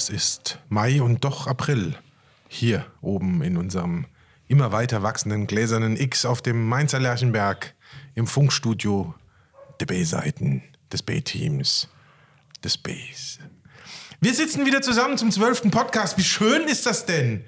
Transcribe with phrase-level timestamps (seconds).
[0.00, 1.94] es ist Mai und doch April.
[2.48, 4.06] Hier oben in unserem
[4.48, 7.74] immer weiter wachsenden gläsernen X auf dem Mainzer Lerchenberg
[8.14, 9.14] im Funkstudio
[9.78, 11.88] der B-Seiten des B-Teams
[12.64, 13.40] des Bs.
[14.22, 16.16] Wir sitzen wieder zusammen zum zwölften Podcast.
[16.16, 17.44] Wie schön ist das denn?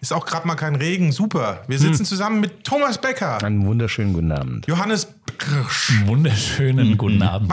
[0.00, 1.10] Ist auch gerade mal kein Regen.
[1.10, 1.64] Super.
[1.66, 4.68] Wir sitzen zusammen mit Thomas Becker, Einen wunderschönen guten Abend.
[4.68, 5.08] Johannes
[6.06, 7.52] Wunderschönen guten Abend.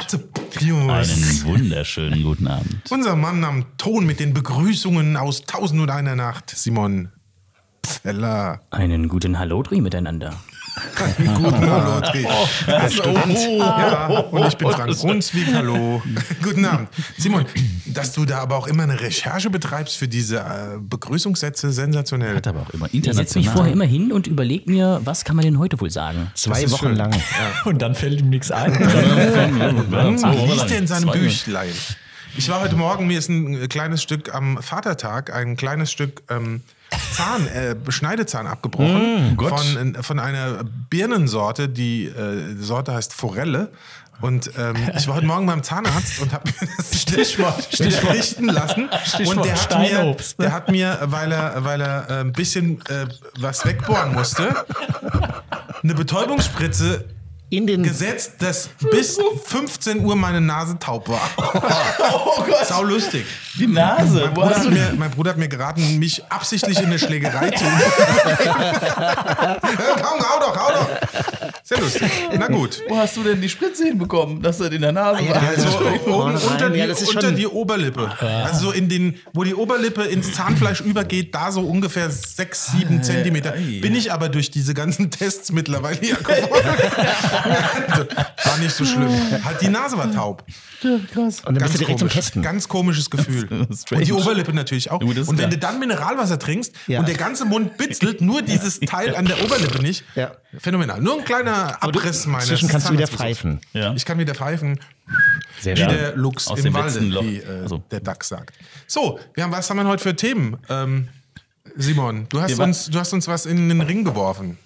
[0.59, 2.91] Einen wunderschönen guten Abend.
[2.91, 7.11] Unser Mann am Ton mit den Begrüßungen aus Tausend und einer Nacht, Simon
[7.83, 8.61] Zeller.
[8.71, 10.33] Einen guten Hallodri miteinander.
[11.17, 12.25] Guten Hallo, Dre.
[12.67, 13.37] Das stimmt.
[13.57, 15.53] Ja, und ich bin Frank Brunswick.
[15.53, 16.01] Hallo.
[16.41, 16.89] Guten Abend.
[17.17, 17.45] Simon,
[17.85, 22.35] dass du da aber auch immer eine Recherche betreibst für diese äh, Begrüßungssätze, sensationell.
[22.35, 23.55] Hat aber auch immer Ich setze mich international.
[23.55, 26.31] vorher immer hin und überlege mir, was kann man denn heute wohl sagen?
[26.35, 26.95] Zwei Wochen schön.
[26.95, 27.15] lang.
[27.65, 28.73] Und dann fällt ihm nichts ein.
[28.73, 31.11] Liest er in seinem.
[31.11, 31.69] Büchlein?
[32.37, 36.61] Ich war heute Morgen, mir ist ein kleines Stück am Vatertag, ein kleines Stück ähm,
[37.11, 39.59] Zahn, äh, Schneidezahn abgebrochen Gott.
[39.59, 41.69] von, von einer Birnensorte.
[41.69, 43.71] Die äh, Sorte heißt Forelle.
[44.21, 48.45] Und ähm, ich war heute Morgen beim Zahnarzt und habe mir das Stichwort, Stichwort richten
[48.45, 48.89] lassen.
[49.05, 50.17] Stichwort und der hat, mir, ne?
[50.39, 53.07] der hat mir, weil er, weil er äh, ein bisschen äh,
[53.39, 54.55] was wegbohren musste,
[55.83, 57.05] eine Betäubungsspritze
[57.55, 61.21] In den gesetzt, dass bis 15 Uhr meine Nase taub war.
[62.37, 63.25] Oh Gott, Sau lustig.
[63.57, 64.19] die Nase.
[64.25, 67.63] Mein Bruder, hat mir, mein Bruder hat mir geraten, mich absichtlich in eine Schlägerei zu.
[70.01, 70.89] Komm, hau doch, hau doch.
[71.63, 72.11] Sehr lustig.
[72.37, 72.81] Na gut.
[72.87, 75.41] Wo hast du denn die Spritze hinbekommen, dass du in der Nase ja, war?
[75.47, 78.11] Also oben unter, die, Ja, das ist unter schon- die Oberlippe.
[78.19, 83.03] Also so in den, wo die Oberlippe ins Zahnfleisch übergeht, da so ungefähr 6, 7
[83.03, 83.51] Zentimeter.
[83.51, 86.69] Bin ich aber durch diese ganzen Tests mittlerweile ja geworden.
[87.45, 88.05] Also,
[88.43, 89.09] war nicht so schlimm.
[89.43, 90.43] Halt die Nase war taub.
[91.13, 91.41] Krass.
[91.45, 92.13] und dann bist du direkt zum komisch.
[92.13, 92.41] Testen.
[92.41, 93.47] Ganz komisches Gefühl.
[93.91, 95.01] Und die Oberlippe natürlich auch.
[95.01, 95.49] Und wenn klar.
[95.49, 96.99] du dann Mineralwasser trinkst Ja.
[96.99, 100.03] und der ganze Mund bitzelt, nur dieses Teil an der Oberlippe nicht.
[100.15, 100.31] Ja.
[100.59, 101.01] Phänomenal.
[101.01, 103.61] Nur ein kleiner Abriss meines Zwischen kannst du wieder pfeifen.
[103.73, 103.93] Ja.
[103.95, 104.79] Ich kann wieder pfeifen,
[105.61, 107.83] Sehr wie der Luchs Aus im dem Walde, wie äh, Also.
[107.91, 108.55] der Dachs sagt.
[108.87, 110.57] So, wir haben, was haben wir heute für Themen?
[110.69, 111.07] Ähm,
[111.75, 114.57] Simon, du hast, uns, du hast uns was in den Ring geworfen.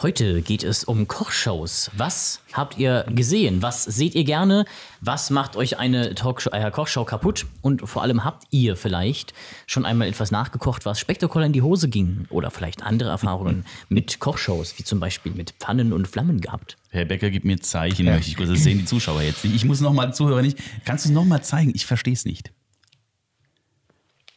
[0.00, 1.90] Heute geht es um Kochshows.
[1.96, 3.62] Was habt ihr gesehen?
[3.62, 4.64] Was seht ihr gerne?
[5.00, 7.46] Was macht euch eine Talkshow, äh, Kochshow kaputt?
[7.60, 9.32] Und vor allem habt ihr vielleicht
[9.66, 12.26] schon einmal etwas nachgekocht, was spektakulär in die Hose ging?
[12.30, 16.78] Oder vielleicht andere Erfahrungen mit Kochshows, wie zum Beispiel mit Pfannen und Flammen gehabt?
[16.88, 18.48] Herr Becker, gib mir Zeichen, möchte ich kurz.
[18.48, 19.54] Das sehen die Zuschauer jetzt nicht.
[19.54, 20.58] Ich muss nochmal, Zuhörer nicht.
[20.84, 21.72] Kannst du es nochmal zeigen?
[21.74, 22.50] Ich verstehe es nicht.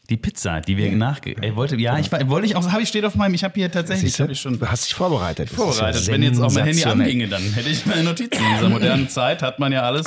[0.09, 1.35] Die Pizza, die wir nachge...
[1.41, 3.71] Er wollte, ja, ich wollte ich auch, habe ich steht auf meinem, ich habe hier
[3.71, 5.49] tatsächlich, habe ich schon Du hast dich vorbereitet.
[5.49, 6.05] Vorbereitet.
[6.05, 8.43] ja Wenn jetzt auch mein Handy anginge, dann hätte ich meine Notizen.
[8.43, 10.05] In dieser modernen Zeit hat man ja alles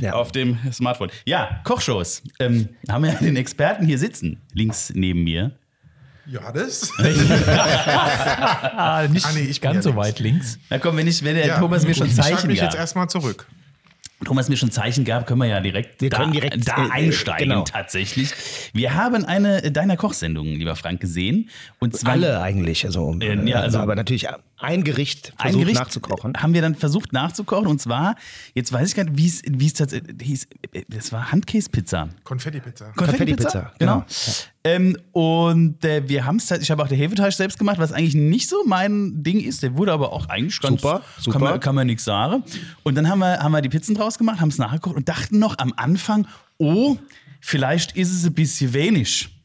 [0.00, 0.14] ja.
[0.14, 1.10] auf dem Smartphone.
[1.24, 2.22] Ja, Kochshows.
[2.40, 5.52] Ähm, haben wir den Experten hier sitzen, links neben mir.
[6.26, 6.92] Johannes?
[8.80, 10.58] Ah, nicht Ah, nee, ich ganz ja so weit links.
[10.70, 12.72] Na komm, wenn, ich, wenn der Ja, Thomas mir schon ich schalte Zeichen mich jetzt
[12.72, 13.46] gab, erstmal zurück.
[14.24, 16.90] Thomas mir schon Zeichen gab, können wir ja direkt, Wir da, können direkt, da äh,
[16.90, 17.62] einsteigen genau.
[17.62, 18.30] tatsächlich.
[18.72, 21.48] Wir haben eine deiner Kochsendungen, lieber Frank, gesehen.
[21.78, 22.84] Und zwar Alle eigentlich.
[22.84, 24.26] Also, Äh, ja, also- aber natürlich
[24.58, 26.34] ein Gericht ein versucht Gericht nachzukochen.
[26.36, 27.66] haben wir dann versucht nachzukochen.
[27.66, 28.16] Und zwar,
[28.54, 30.48] jetzt weiß ich gar nicht, wie es wie es tatsächlich hieß.
[30.88, 32.08] Das war Handkäse-Pizza.
[32.24, 32.92] Konfetti-Pizza.
[32.96, 34.00] Konfetti-Pizza, genau.
[34.00, 34.06] genau.
[34.64, 38.14] Ähm, und äh, wir haben es, ich habe auch den Hefeteig selbst gemacht, was eigentlich
[38.14, 39.62] nicht so mein Ding ist.
[39.62, 41.38] Der wurde aber auch eigentlich ganz Super, super.
[41.38, 42.42] Kann man, kann man nichts sagen.
[42.82, 45.38] Und dann haben wir, haben wir die Pizzen draus gemacht, haben es nachgekocht und dachten
[45.38, 46.26] noch am Anfang,
[46.58, 46.96] oh,
[47.40, 49.37] vielleicht ist es ein bisschen wenig.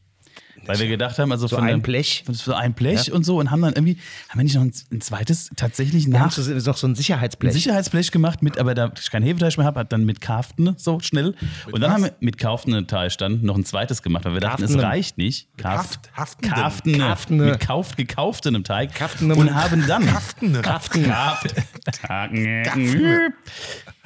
[0.66, 2.22] Weil wir gedacht haben, also So von ein Blech.
[2.26, 3.98] von so ein Blech und so und haben dann irgendwie,
[4.28, 7.52] haben wir nicht noch ein, ein zweites tatsächlich nach so, noch so ein ein Sicherheitsblech.
[7.52, 11.00] Sicherheitsblech gemacht, mit, aber da ich kein Hefeteig mehr habe, hat dann mit Kaftene so
[11.00, 11.34] schnell.
[11.72, 11.90] und dann was?
[11.90, 14.82] haben wir mit Kaftene Teig dann noch ein zweites gemacht, weil wir dachten, es Kaftene.
[14.88, 15.48] reicht nicht.
[15.62, 16.54] Haft- Haftendem.
[16.54, 16.98] Kaftene.
[16.98, 17.42] Kaftene.
[17.46, 18.94] Mit kauft, gekauftenem Teig.
[18.94, 19.34] Kaftene.
[19.34, 20.62] Und haben dann Haftene.
[20.62, 21.04] Kraften.
[21.04, 21.54] Kaft-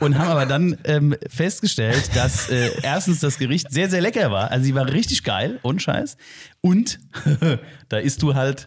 [0.00, 4.50] und haben aber dann ähm, festgestellt, dass äh, erstens das Gericht sehr, sehr lecker war.
[4.50, 6.16] Also sie war richtig geil, ohne Scheiß.
[6.60, 6.98] Und
[7.88, 8.66] da isst du halt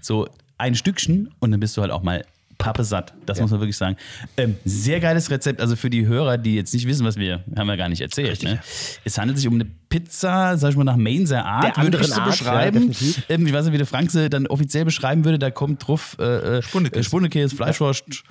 [0.00, 0.28] so
[0.58, 2.24] ein Stückchen und dann bist du halt auch mal
[2.62, 3.12] pappesatt.
[3.26, 3.96] Das muss man wirklich sagen.
[4.36, 5.60] Ähm, sehr geiles Rezept.
[5.60, 8.44] Also für die Hörer, die jetzt nicht wissen, was wir, haben wir gar nicht erzählt.
[8.44, 8.60] Ne?
[9.04, 12.06] Es handelt sich um eine Pizza, sag ich mal, nach Mainzer Art, Der würde ich
[12.06, 12.88] so Art, ja, beschreiben.
[12.88, 13.24] definitiv.
[13.28, 15.40] ähm, ich weiß nicht, wie der Frank sie dann offiziell beschreiben würde.
[15.40, 17.04] Da kommt drauf äh, äh, Spundekäse.
[17.04, 18.22] Spundekäse, Fleischwurst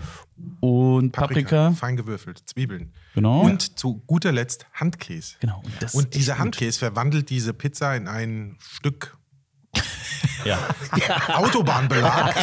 [0.61, 1.71] und Paprika.
[1.71, 2.41] Fein gewürfelt.
[2.45, 2.93] Zwiebeln.
[3.13, 3.41] Genau.
[3.41, 5.35] Und zu guter Letzt Handkäse.
[5.41, 5.61] Genau.
[5.63, 9.17] Und, Und dieser Handkäse verwandelt diese Pizza in ein Stück
[10.43, 10.57] Ja.
[11.35, 12.33] Autobahnbelag.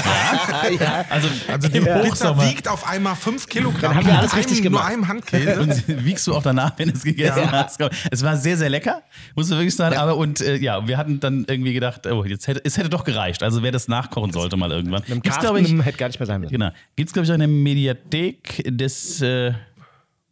[0.80, 1.04] ja.
[1.10, 3.80] Also, Also die im Pizza wiegt auf einmal 5 Kilogramm.
[3.80, 4.92] Dann haben wir alles mit richtig einem, nur gemacht.
[4.92, 5.60] einem Handkäse.
[5.60, 7.50] Und wiegst du auch danach, wenn du es gegessen Ja.
[7.50, 7.80] hast.
[8.12, 9.02] Es war sehr, sehr lecker,
[9.34, 9.96] muss man wirklich sagen.
[9.96, 13.02] Aber und äh, ja, wir hatten dann irgendwie gedacht, oh, jetzt hätte, es hätte doch
[13.02, 13.42] gereicht.
[13.42, 15.00] Also wer das nachkochen sollte mal irgendwann.
[15.00, 16.52] Mit dem Gibt's, glaube ich, hätte gar nicht mehr sein müssen.
[16.52, 16.70] genau.
[16.94, 19.54] Gibt's, glaube ich, eine Mediathek des äh,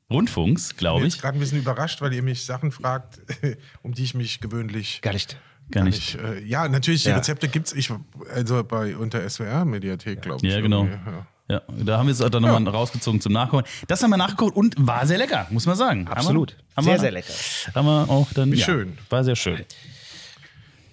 [0.09, 1.15] Rundfunks, Ich glaube bin ich.
[1.15, 3.19] jetzt gerade ein bisschen überrascht, weil ihr mich Sachen fragt,
[3.83, 5.37] um die ich mich gewöhnlich Gar nicht.
[5.71, 6.15] Gar nicht.
[6.17, 7.17] äh, ja, natürlich, die Ja.
[7.17, 7.73] Rezepte gibt es.
[7.73, 7.91] Ich,
[8.33, 10.53] also bei unter SWR-Mediathek, glaube ich.
[10.53, 10.85] Ja, genau.
[10.85, 11.27] ja.
[11.49, 13.65] Ja, da haben wir es dann nochmal rausgezogen zum Nachkochen.
[13.87, 16.09] Das haben wir nachgekocht und war sehr lecker, muss man sagen.
[16.09, 16.57] Absolut.
[16.57, 17.33] Haben wir, haben Sehr, wir, sehr lecker.
[17.75, 18.51] Haben wir auch dann.
[18.51, 18.99] Wie ja, schön.
[19.11, 19.65] War sehr schön.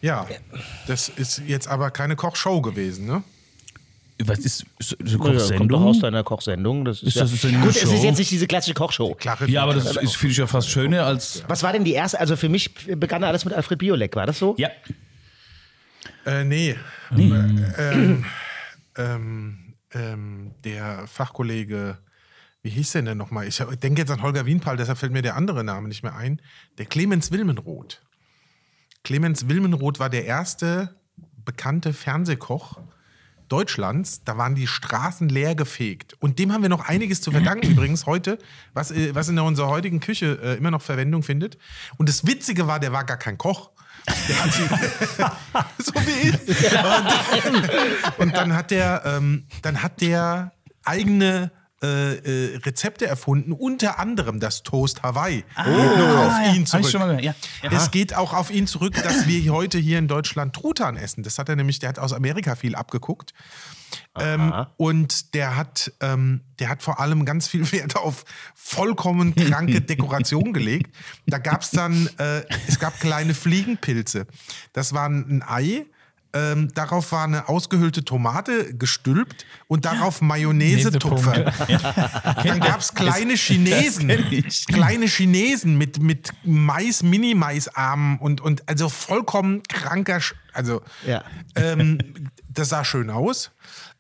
[0.02, 0.28] Ja,
[0.86, 3.24] das ist jetzt aber keine Kochshow gewesen, ne?
[4.20, 5.84] Was ist, ist eine Ja, kommt doch Kochsendung?
[5.84, 6.86] aus deiner Kochsendung.
[6.86, 7.94] Das ist, Ist ja, das eine Gut, es Show?
[7.94, 9.16] ist jetzt nicht diese klassische Kochshow.
[9.16, 11.44] Klare Ja, aber das ist, finde ich ja fast schöner als.
[11.48, 12.20] Was war denn die erste?
[12.20, 14.56] Also für mich begann alles mit Alfred Biolek, war das so?
[14.58, 14.70] Ja.
[16.26, 16.76] Äh, nee.
[17.18, 18.26] Ähm,
[18.98, 21.98] ähm, ähm, der Fachkollege,
[22.62, 23.48] wie hieß der denn nochmal?
[23.48, 26.42] Ich denke jetzt an Holger Wienpal, deshalb fällt mir der andere Name nicht mehr ein.
[26.78, 28.02] Der Clemens Wilmenroth.
[29.04, 30.96] Clemens Wilmenroth war der erste
[31.44, 32.80] bekannte Fernsehkoch
[33.50, 34.24] Deutschlands.
[34.24, 36.16] Da waren die Straßen leer gefegt.
[36.20, 38.38] Und dem haben wir noch einiges zu verdanken übrigens heute,
[38.74, 41.58] was, äh, was in unserer heutigen Küche äh, immer noch Verwendung findet.
[41.98, 43.72] Und das Witzige war, der war gar kein Koch.
[44.28, 44.64] Der hat sie,
[45.84, 47.48] so wie ich.
[47.48, 50.52] Und, und dann hat der, ähm, dann hat der
[50.84, 51.52] eigene
[51.84, 55.44] äh, äh, Rezepte erfunden, unter anderem das Toast Hawaii.
[55.44, 56.92] Geht noch auf Ah, ja, ihn zurück.
[56.94, 57.36] ja.
[57.62, 57.72] Ja.
[57.72, 61.24] Es geht auch auf ihn zurück, dass wir heute hier in Deutschland Truthahn essen.
[61.24, 63.34] Das hat er nämlich, der hat aus Amerika viel abgeguckt.
[64.18, 68.24] Ähm, und der hat, ähm, der hat vor allem ganz viel Wert auf
[68.56, 70.96] vollkommen kranke Dekoration gelegt.
[71.28, 74.26] Da gab es dann, äh, es gab kleine Fliegenpilze.
[74.72, 75.86] Das war ein Ei.
[76.36, 81.52] Ähm, darauf war eine ausgehöhlte Tomate gestülpt und darauf Mayonnaise-Tupfer.
[82.44, 84.12] Dann gab es kleine Chinesen.
[84.68, 90.20] Kleine Chinesen mit, mit Mais, Mini-Mais-Armen und, und also vollkommen kranker.
[90.22, 91.24] Sch also, Ja.
[91.56, 92.00] ähm,
[92.50, 93.52] das sah schön aus.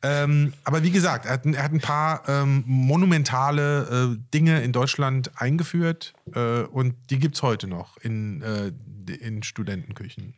[0.04, 4.62] Ähm, aber wie gesagt, er hat, ein- er hat ein paar ähm, monumentale äh, Dinge
[4.62, 8.72] in Deutschland eingeführt äh, und die gibt es heute noch in, äh,
[9.14, 10.34] in Studentenküchen.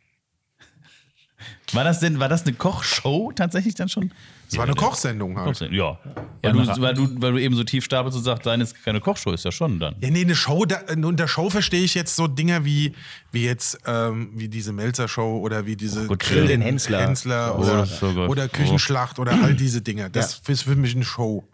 [1.72, 4.12] War das denn, war das eine Kochshow tatsächlich dann schon?
[4.48, 5.60] Es war eine Kochsendung halt.
[5.72, 5.98] Ja.
[6.42, 9.00] Weil, du, weil, du, weil du eben so tief stapelst und sagst, deine ist keine
[9.00, 9.96] Kochshow, ist ja schon dann.
[10.00, 12.92] Ja, nee, eine Show, da, unter Show verstehe ich jetzt so Dinger wie,
[13.32, 17.00] wie jetzt, ähm, wie diese Melzer-Show oder wie diese Gott, Grill den Hensler.
[17.00, 18.28] Hensler Oh, oder, gut.
[18.28, 20.08] oder Küchenschlacht oder all diese Dinge.
[20.10, 21.44] Das ist für mich eine Show.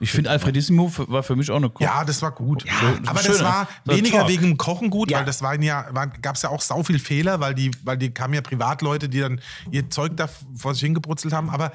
[0.00, 1.80] Ich finde, Alfredissimo war für mich auch eine Koch.
[1.80, 2.64] Ja, das war gut.
[2.64, 3.68] das aber das war?
[3.84, 4.28] So weniger Talk.
[4.28, 5.18] wegen dem Kochen gut, Ja.
[5.18, 7.96] weil das waren ja, war, gab es ja auch sau viel Fehler, weil die, weil
[7.96, 9.40] die kamen ja Privatleute, die dann
[9.70, 11.50] ihr Zeug da vor sich hingebrutzelt haben.
[11.50, 11.72] Aber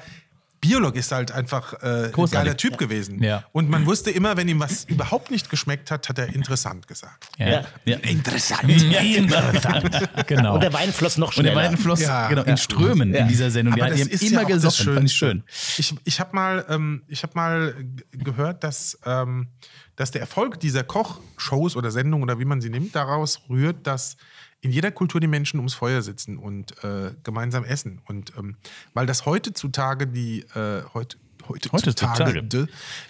[0.64, 3.22] Biolog ist halt einfach äh, ein geiler Typ gewesen.
[3.22, 3.44] Ja.
[3.52, 7.28] Und man wusste immer, wenn ihm was überhaupt nicht geschmeckt hat, hat er interessant gesagt.
[7.36, 7.64] Ja.
[7.84, 7.96] ja.
[7.98, 8.64] Interessant.
[8.94, 10.08] Ja, interessant.
[10.26, 10.54] Genau.
[10.54, 11.68] Und der Wein floss noch Und der schneller.
[11.70, 12.28] Wein floss Ja.
[12.28, 13.74] genau, in Strömen in dieser Sendung.
[13.74, 14.94] Die, Aber die das haben ist immer ja auch das gesoffen.
[14.94, 15.42] Fand ich schön.
[15.76, 17.74] Ich, ich habe mal, ähm, ich hab mal
[18.12, 19.48] gehört, dass, ähm,
[19.96, 24.16] dass der Erfolg dieser Kochshows oder Sendungen oder wie man sie nimmt, daraus rührt, dass
[24.64, 28.00] in jeder Kultur die Menschen ums Feuer sitzen und äh, gemeinsam essen.
[28.06, 28.56] Und ähm,
[28.94, 31.18] weil das heutzutage die äh, heut,
[31.48, 32.68] heutzutage, Heutzutage.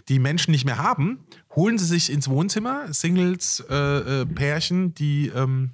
[0.09, 1.21] die Menschen nicht mehr haben,
[1.55, 3.75] holen sie sich ins Wohnzimmer, Singles, äh,
[4.23, 5.71] äh, Pärchen, die ähm,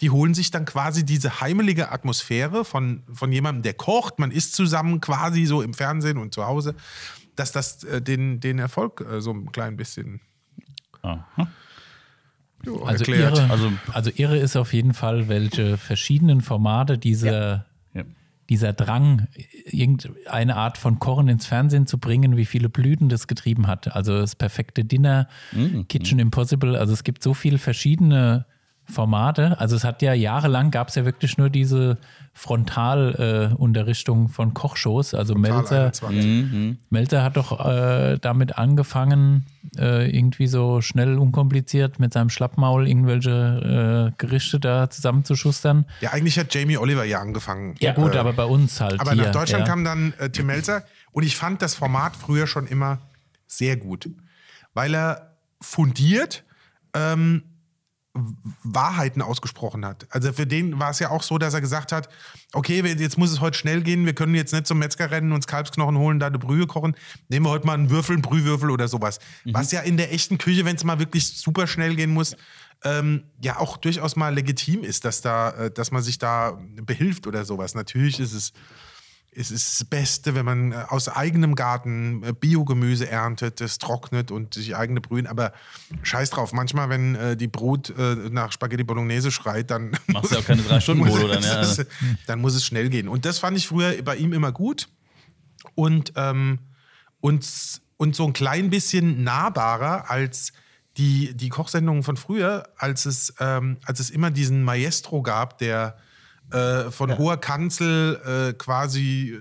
[0.00, 4.18] die holen sich dann quasi diese heimelige Atmosphäre von, von jemandem, der kocht.
[4.18, 6.74] Man isst zusammen quasi so im Fernsehen und zu Hause,
[7.36, 10.20] dass das äh, den, den Erfolg äh, so ein klein bisschen
[12.66, 13.38] jo, Also erklärt.
[13.38, 18.02] irre, Also- also, irre ist auf jeden Fall, welche verschiedenen Formate dieser, Ja.
[18.50, 19.26] dieser Drang,
[19.70, 23.94] irgendeine Art von Kochen ins Fernsehen zu bringen, wie viele Blüten das getrieben hat.
[23.94, 25.88] Also das perfekte Dinner, Mhm.
[25.88, 28.44] Kitchen Impossible, also es gibt so viele verschiedene
[28.86, 29.58] Formate.
[29.58, 31.96] Also es hat ja jahrelang gab es ja wirklich nur diese
[32.34, 35.14] Frontalunterrichtung äh, von Kochshows.
[35.14, 36.76] Also Melzer, 21.
[36.90, 39.46] Melzer hat doch äh, damit angefangen,
[39.78, 45.86] äh, irgendwie so schnell, unkompliziert mit seinem Schlappmaul irgendwelche äh, Gerichte da zusammenzuschustern.
[46.00, 47.76] Ja, eigentlich hat Jamie Oliver ja angefangen.
[47.78, 49.24] Ja gut, Äh, aber bei uns halt Aber hier.
[49.24, 49.66] nach Deutschland ja.
[49.66, 52.98] kam dann äh, Tim Melzer und ich fand das Format früher schon immer
[53.46, 54.10] sehr gut,
[54.74, 56.44] weil er fundiert
[56.94, 57.42] ähm,
[58.62, 60.06] Wahrheiten ausgesprochen hat.
[60.10, 62.08] Also für den war es ja auch so, dass er gesagt hat,
[62.52, 65.48] okay, jetzt muss es heute schnell gehen, wir können jetzt nicht zum Metzger rennen, uns
[65.48, 66.94] Kalbsknochen holen, da eine Brühe kochen,
[67.28, 69.18] nehmen wir heute mal einen Würfel, einen Brühwürfel oder sowas.
[69.46, 72.36] Was ja in der echten Küche, wenn es mal wirklich super schnell gehen muss,
[72.84, 77.26] ähm, ja auch durchaus mal legitim ist, dass, da, äh, dass man sich da behilft
[77.26, 77.74] oder sowas.
[77.74, 78.52] Natürlich ist es
[79.36, 84.30] es ist das Beste, wenn man äh, aus eigenem Garten äh, Biogemüse erntet, das trocknet
[84.30, 85.26] und sich eigene Brühen.
[85.26, 85.52] Aber
[86.02, 90.38] scheiß drauf, manchmal, wenn äh, die Brut äh, nach Spaghetti Bolognese schreit, dann Machst ja
[90.38, 91.84] auch keine drei Stunden muss Brot, es- Ja,
[92.26, 93.08] dann muss es schnell gehen.
[93.08, 94.88] Und das fand ich früher bei ihm immer gut.
[95.74, 96.58] Und, ähm,
[97.20, 97.46] und,
[97.96, 100.52] und so ein klein bisschen nahbarer als
[100.96, 105.96] die, die Kochsendungen von früher, als es, ähm, als es immer diesen Maestro gab, der
[106.54, 109.40] äh, von hoher Kanzel äh, quasi äh,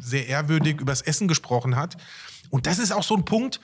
[0.00, 1.96] sehr ehrwürdig übers Essen gesprochen hat.
[2.50, 3.60] Und das ist auch so ein Punkt,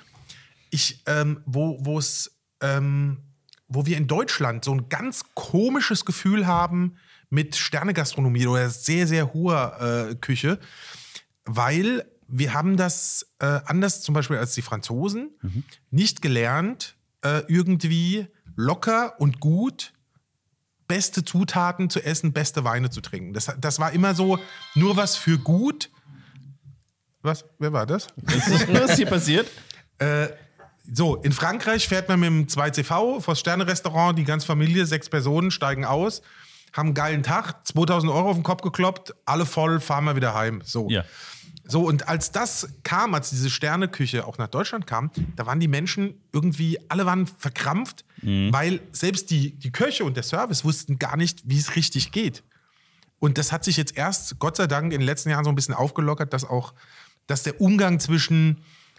[0.70, 3.18] ich, ähm, wo, wo es, ähm,
[3.66, 6.96] wo wir in Deutschland so ein ganz komisches Gefühl haben
[7.30, 10.60] mit Sternegastronomie oder sehr, sehr hoher äh, Küche,
[11.44, 15.30] weil wir haben das äh, anders zum Beispiel als die Franzosen
[15.90, 19.94] nicht gelernt, äh, irgendwie locker und gut
[20.88, 23.34] beste Zutaten zu essen, beste Weine zu trinken.
[23.34, 24.38] Das, das war immer so
[24.74, 25.90] nur was für gut.
[27.22, 27.44] Was?
[27.58, 28.08] Wer war das?
[28.16, 29.48] Was ist hier passiert?
[30.90, 35.50] So, in Frankreich fährt man mit dem 2CV vors Sterne-Restaurant, die ganze Familie, sechs Personen,
[35.50, 36.22] steigen aus,
[36.72, 40.32] haben einen geilen Tag, 2000 Euro auf den Kopf gekloppt, alle voll, fahren wir wieder
[40.32, 40.62] heim.
[40.64, 40.88] So.
[40.88, 41.04] Ja.
[41.66, 45.68] So, und als das kam, als diese Sterneküche auch nach Deutschland kam, da waren die
[45.68, 51.16] Menschen irgendwie, alle waren verkrampft, weil selbst die, die Köche und der Service wussten gar
[51.16, 52.42] nicht, wie es richtig geht.
[53.18, 55.56] Und das hat sich jetzt erst, Gott sei Dank, in den letzten Jahren so ein
[55.56, 56.74] bisschen aufgelockert, dass auch,
[57.26, 58.58] dass der Umgang zwischen,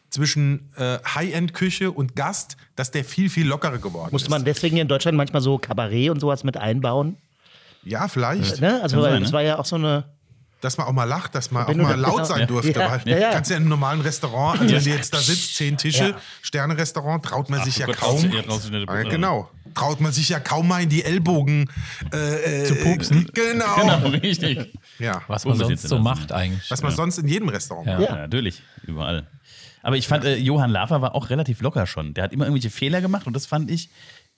[0.09, 4.31] zwischen äh, High-End-Küche und Gast, dass der viel, viel lockerer geworden Musste ist.
[4.31, 7.17] man deswegen in Deutschland manchmal so Kabarett und sowas mit einbauen?
[7.83, 8.61] ja, vielleicht.
[8.61, 8.81] Ne?
[8.81, 9.33] Also, weil das ne?
[9.33, 10.05] war ja auch so eine.
[10.61, 12.45] Dass man auch mal lacht, dass man auch mal laut sein Ja.
[12.45, 12.77] durfte.
[12.79, 13.31] Ja, weil ja, ja.
[13.31, 16.15] kannst ja in einem normalen Restaurant, also wenn du jetzt da sitzt, zehn Tische, Ja.
[16.41, 18.29] Sterne-Restaurant, traut man sich ja Gott, kaum.
[18.31, 19.49] Ja, genau.
[19.75, 21.69] Traut man sich ja kaum mal in die Ellbogen
[22.11, 23.29] äh, Zu pupsen.
[23.33, 23.75] Genau.
[23.75, 24.73] Genau, richtig.
[24.97, 25.21] Ja.
[25.27, 26.69] Was man sonst so macht eigentlich.
[26.71, 27.99] Was man sonst in jedem Restaurant Ja.
[27.99, 28.09] macht.
[28.09, 29.27] Ja, natürlich, überall.
[29.81, 32.13] Aber ich fand, äh, Johann Lafer war auch relativ locker schon.
[32.13, 33.89] Der hat immer irgendwelche Fehler gemacht und das fand ich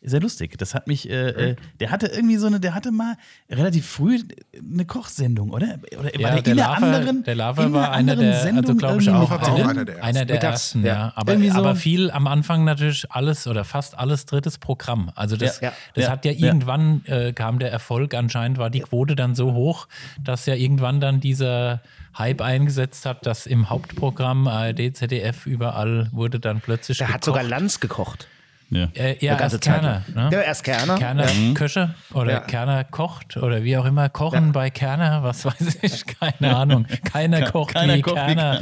[0.03, 0.57] sehr lustig.
[0.57, 3.15] Das hat mich, äh, äh, der hatte irgendwie so eine, der hatte mal
[3.49, 4.19] relativ früh
[4.57, 5.77] eine Kochsendung, oder?
[5.99, 9.01] Oder Ja, der der Lava, anderen, der Lava war einer anderen der, Sendung also glaube
[9.01, 9.67] ich auch, drin.
[9.67, 10.17] einer der ersten.
[10.17, 10.93] einer der ersten, ja.
[10.93, 11.13] ja.
[11.15, 15.11] Aber, so- aber viel am Anfang natürlich alles oder fast alles drittes Programm.
[15.15, 15.73] Also das, Ja, ja.
[15.93, 16.47] das Ja, hat ja ja.
[16.47, 19.87] irgendwann äh, kam der Erfolg, anscheinend war die Quote dann so hoch,
[20.23, 21.81] dass ja irgendwann dann dieser
[22.17, 27.43] Hype eingesetzt hat, dass im Hauptprogramm ARD, ZDF überall wurde dann plötzlich Der hat sogar
[27.43, 28.27] Lanz gekocht.
[28.71, 28.87] Ja.
[28.93, 30.03] Äh, ja, erst Kerner.
[30.13, 30.29] Ne?
[30.31, 30.95] Ja, erst Kerner.
[30.97, 31.53] Kerner Mhm.
[31.53, 32.39] Köche oder Ja.
[32.39, 34.07] Kerner kocht oder wie auch immer.
[34.09, 36.87] Kochen bei Kerner, was weiß ich, keine Ahnung.
[37.03, 38.61] Keiner kocht keiner wie kocht wie Kerner.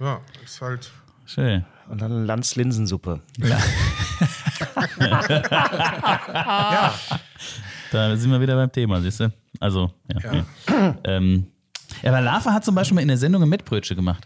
[0.00, 0.90] Ja, ist halt.
[1.22, 1.64] Und Schön.
[1.98, 3.20] dann Lanz Linsensuppe.
[7.92, 9.32] Da sind wir wieder beim Thema, siehst du?
[9.58, 9.90] Also,
[10.22, 10.32] ja.
[10.68, 10.96] ja.
[11.04, 11.46] ähm,
[12.02, 14.24] ja, aber Lava hat zum Beispiel mal in der Sendung ein Mettbrötchen gemacht.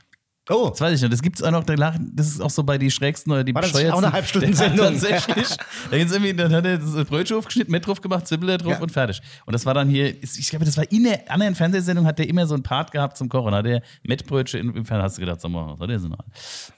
[0.51, 1.09] Oh, Das weiß ich noch.
[1.09, 3.63] Das gibt es auch noch, das ist auch so bei die schrägsten oder die War
[3.63, 3.99] das bescheuertsten.
[3.99, 4.87] auch eine Halbstundensendung?
[4.87, 5.49] Hat Tatsächlich.
[5.91, 8.73] da gibt's irgendwie, dann hat er das Brötchen aufgeschnitten, Met drauf gemacht, Zwiebel da drauf
[8.75, 8.79] Ja.
[8.81, 9.23] und fertig.
[9.47, 12.29] Und das war dann hier, ich glaube, das war in der anderen Fernsehsendung, hat der
[12.29, 13.53] immer so einen Part gehabt zum Kochen.
[13.53, 15.99] Da hat der Mettbrötchen im, im Fernsehen, hast du gedacht, sag mal, was soll der
[15.99, 16.17] denn?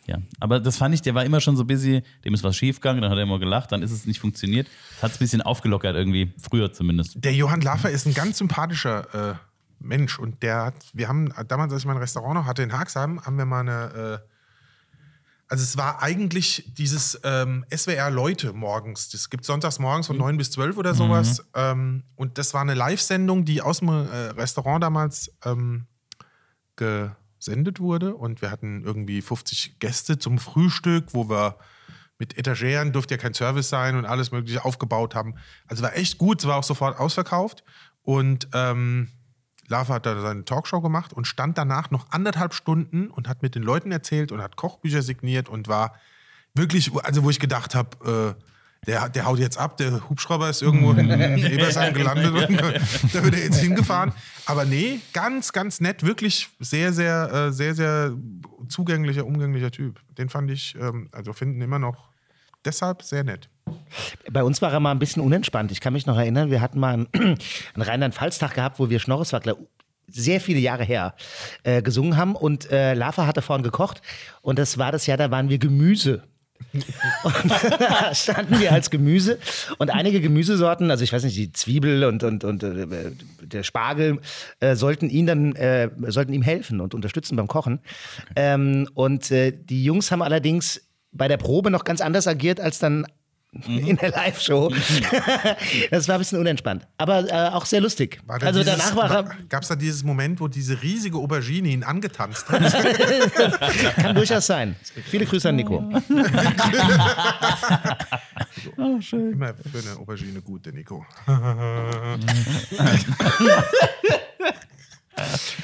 [0.07, 3.03] Ja, aber das fand ich, der war immer schon so busy, dem ist was schiefgegangen,
[3.03, 4.69] dann hat er immer gelacht, dann ist es nicht funktioniert.
[4.95, 7.17] Das hat es ein bisschen aufgelockert irgendwie, früher zumindest.
[7.25, 9.35] Der Johann Laffer ist ein ganz sympathischer äh,
[9.79, 13.25] Mensch und der hat, wir haben damals, als ich mein Restaurant noch hatte in Haagsheim,
[13.25, 14.29] haben wir mal eine, äh,
[15.49, 20.37] also es war eigentlich dieses ähm, SWR Leute morgens, das gibt sonntags morgens von 9
[20.37, 21.45] bis 12 oder sowas.
[21.55, 25.87] Ähm, und das war eine Live-Sendung, die aus dem äh, Restaurant damals ähm,
[26.75, 28.17] gesendet wurde.
[28.17, 31.59] Und wir hatten irgendwie 50 Gäste zum Frühstück, wo wir
[32.19, 35.35] mit Etageren, durfte ja kein Service sein und alles mögliche aufgebaut haben.
[35.67, 37.63] Also war echt gut, es war auch sofort ausverkauft.
[38.03, 39.09] Und ähm,
[39.69, 43.55] Lava hat da seine Talkshow gemacht und stand danach noch anderthalb Stunden und hat mit
[43.55, 45.95] den Leuten erzählt und hat Kochbücher signiert und war
[46.55, 48.43] wirklich, also wo ich gedacht habe, äh,
[48.87, 52.61] der, der haut jetzt ab, der Hubschrauber ist irgendwo in Ebersheim gelandet und
[53.13, 54.13] da wird er jetzt hingefahren.
[54.45, 58.13] Aber nee, ganz, ganz nett, wirklich sehr, sehr, äh, sehr, sehr
[58.69, 60.01] zugänglicher, umgänglicher Typ.
[60.17, 62.11] Den fand ich, ähm, also finden immer noch
[62.65, 63.49] deshalb sehr nett.
[64.31, 65.73] Bei uns war er mal ein bisschen unentspannt.
[65.73, 67.39] Ich kann mich noch erinnern, wir hatten mal einen, einen
[67.83, 69.57] Rheinland-Pfalz-Tag gehabt, wo wir Schnorreswackler
[70.09, 71.15] sehr viele Jahre her
[71.63, 72.37] äh, gesungen haben.
[72.37, 74.03] Und äh, Lava hatte vorhin gekocht.
[74.43, 76.23] Und das war das Jahr, da waren wir Gemüse.
[77.23, 79.39] Und da standen wir als Gemüse.
[79.79, 84.21] Und einige Gemüsesorten, also ich weiß nicht, die Zwiebel und, und, und äh, der Spargel,
[84.61, 87.81] äh, sollten ihn dann, äh, sollten ihm helfen und unterstützen beim Kochen.
[88.37, 90.81] Ähm, und äh, die Jungs haben allerdings
[91.13, 93.07] bei der Probe noch ganz anders agiert als dann
[93.67, 93.87] Mhm.
[93.87, 94.73] in der Live-Show.
[95.91, 98.21] das war ein bisschen unentspannt, aber äh, auch sehr lustig.
[98.27, 101.19] War da Also dieses, danach war er, Gab es da dieses Moment, wo diese riesige
[101.19, 102.63] Aubergine ihn angetanzt hat?
[103.97, 104.77] kann durchaus sein.
[105.07, 105.79] Viele Grüße an Nico.
[108.77, 109.03] Immer
[109.55, 111.07] für eine Aubergine gut, der Nico.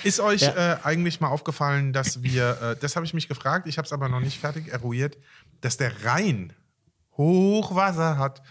[0.05, 3.79] Ist euch äh, eigentlich mal aufgefallen, dass wir, äh, das habe ich mich gefragt, ich
[3.79, 5.19] habe es aber noch nicht fertig eruiert,
[5.61, 6.53] dass der Rhein
[7.17, 8.43] Hochwasser hat.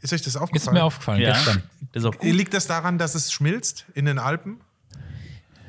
[0.00, 0.74] Ist euch das Ist aufgefallen?
[0.74, 1.62] mir aufgefallen Ja, gestern.
[1.92, 2.22] das ist auch gut.
[2.32, 4.60] Liegt das daran, dass es schmilzt in den Alpen?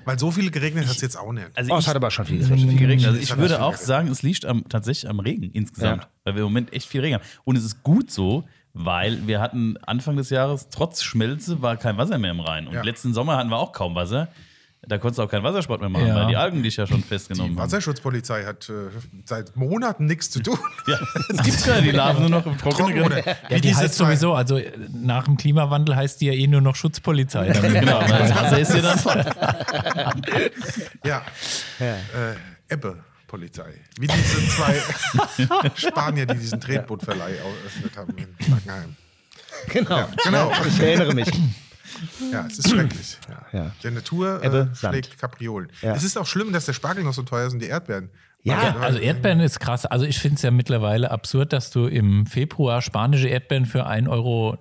[0.05, 1.47] Weil so viel geregnet hat es jetzt auch nicht.
[1.55, 3.07] Also Oh, ich, es hat aber schon viel schon viel geregnet.
[3.07, 3.87] Also ich würde auch geregnet.
[3.87, 6.09] sagen, es liegt am, tatsächlich am Regen insgesamt, Ja.
[6.23, 7.23] weil wir im Moment echt viel Regen haben.
[7.43, 11.97] Und es ist gut so, weil wir hatten Anfang des Jahres, trotz Schmelze, war kein
[11.97, 12.67] Wasser mehr im Rhein.
[12.67, 12.83] Und Ja.
[12.83, 14.29] letzten Sommer hatten wir auch kaum Wasser.
[14.89, 16.15] Da konntest du auch keinen Wassersport mehr machen, Ja.
[16.15, 17.65] weil die Algen dich ja schon Die festgenommen haben.
[17.65, 18.73] Wasserschutzpolizei hat äh,
[19.25, 20.57] seit Monaten nichts zu tun.
[20.87, 20.97] Ja,
[21.29, 23.03] es gibt gar nicht, die laufen nur noch im Trockenen.
[23.09, 26.47] Trocken Ja, wie die heißt sowieso, also äh, nach dem Klimawandel heißt die ja eh
[26.47, 27.49] nur noch Schutzpolizei.
[27.49, 29.25] Genau, weil das Wasser ist hier dann voll.
[31.03, 31.21] Ja.
[31.79, 33.73] Äh, Ebbe-Polizei.
[33.99, 34.75] Wie diese zwei
[35.75, 38.95] Spanier, die diesen Tretbootverleih eröffnet haben in Frankenheim.
[39.69, 40.07] Genau.
[40.23, 40.51] genau.
[40.67, 41.27] Ich erinnere mich.
[42.31, 43.17] Ja, es ist schrecklich.
[43.51, 43.59] Ja.
[43.59, 43.71] Ja.
[43.83, 44.93] Der Natur Ebbe, äh, Sand.
[44.93, 45.69] schlägt Kapriolen.
[45.81, 45.93] Ja.
[45.95, 48.09] Es ist auch schlimm, dass der Spargel noch so teuer ist und die Erdbeeren.
[48.43, 49.85] Ja, Also Erdbeeren ist krass.
[49.85, 54.09] Also ich finde es ja mittlerweile absurd, dass du im Februar spanische Erdbeeren für 1,49
[54.09, 54.57] Euro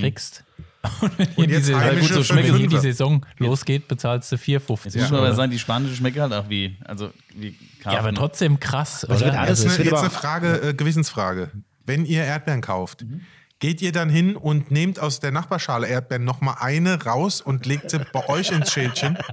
[0.00, 0.44] kriegst.
[1.00, 2.78] Und wenn Und jetzt diese, gut, so schmeckt, wenn die.
[2.78, 4.84] Saison losgeht, bezahlst du 4,50.
[4.84, 7.50] Jetzt muss man aber sagen, die spanische schmeckt halt auch wie, also wie
[7.82, 7.92] Karpfen.
[7.92, 11.50] Ja, aber trotzdem krass, wird alles- Jetzt, es eine, wird jetzt eine Frage, äh, Gewissensfrage.
[11.84, 13.22] Wenn ihr Erdbeeren kauft, Mhm.
[13.60, 17.90] Geht ihr dann hin und nehmt aus der Nachbarschale Erdbeeren nochmal eine raus und legt
[17.90, 19.18] sie bei euch ins Schälchen?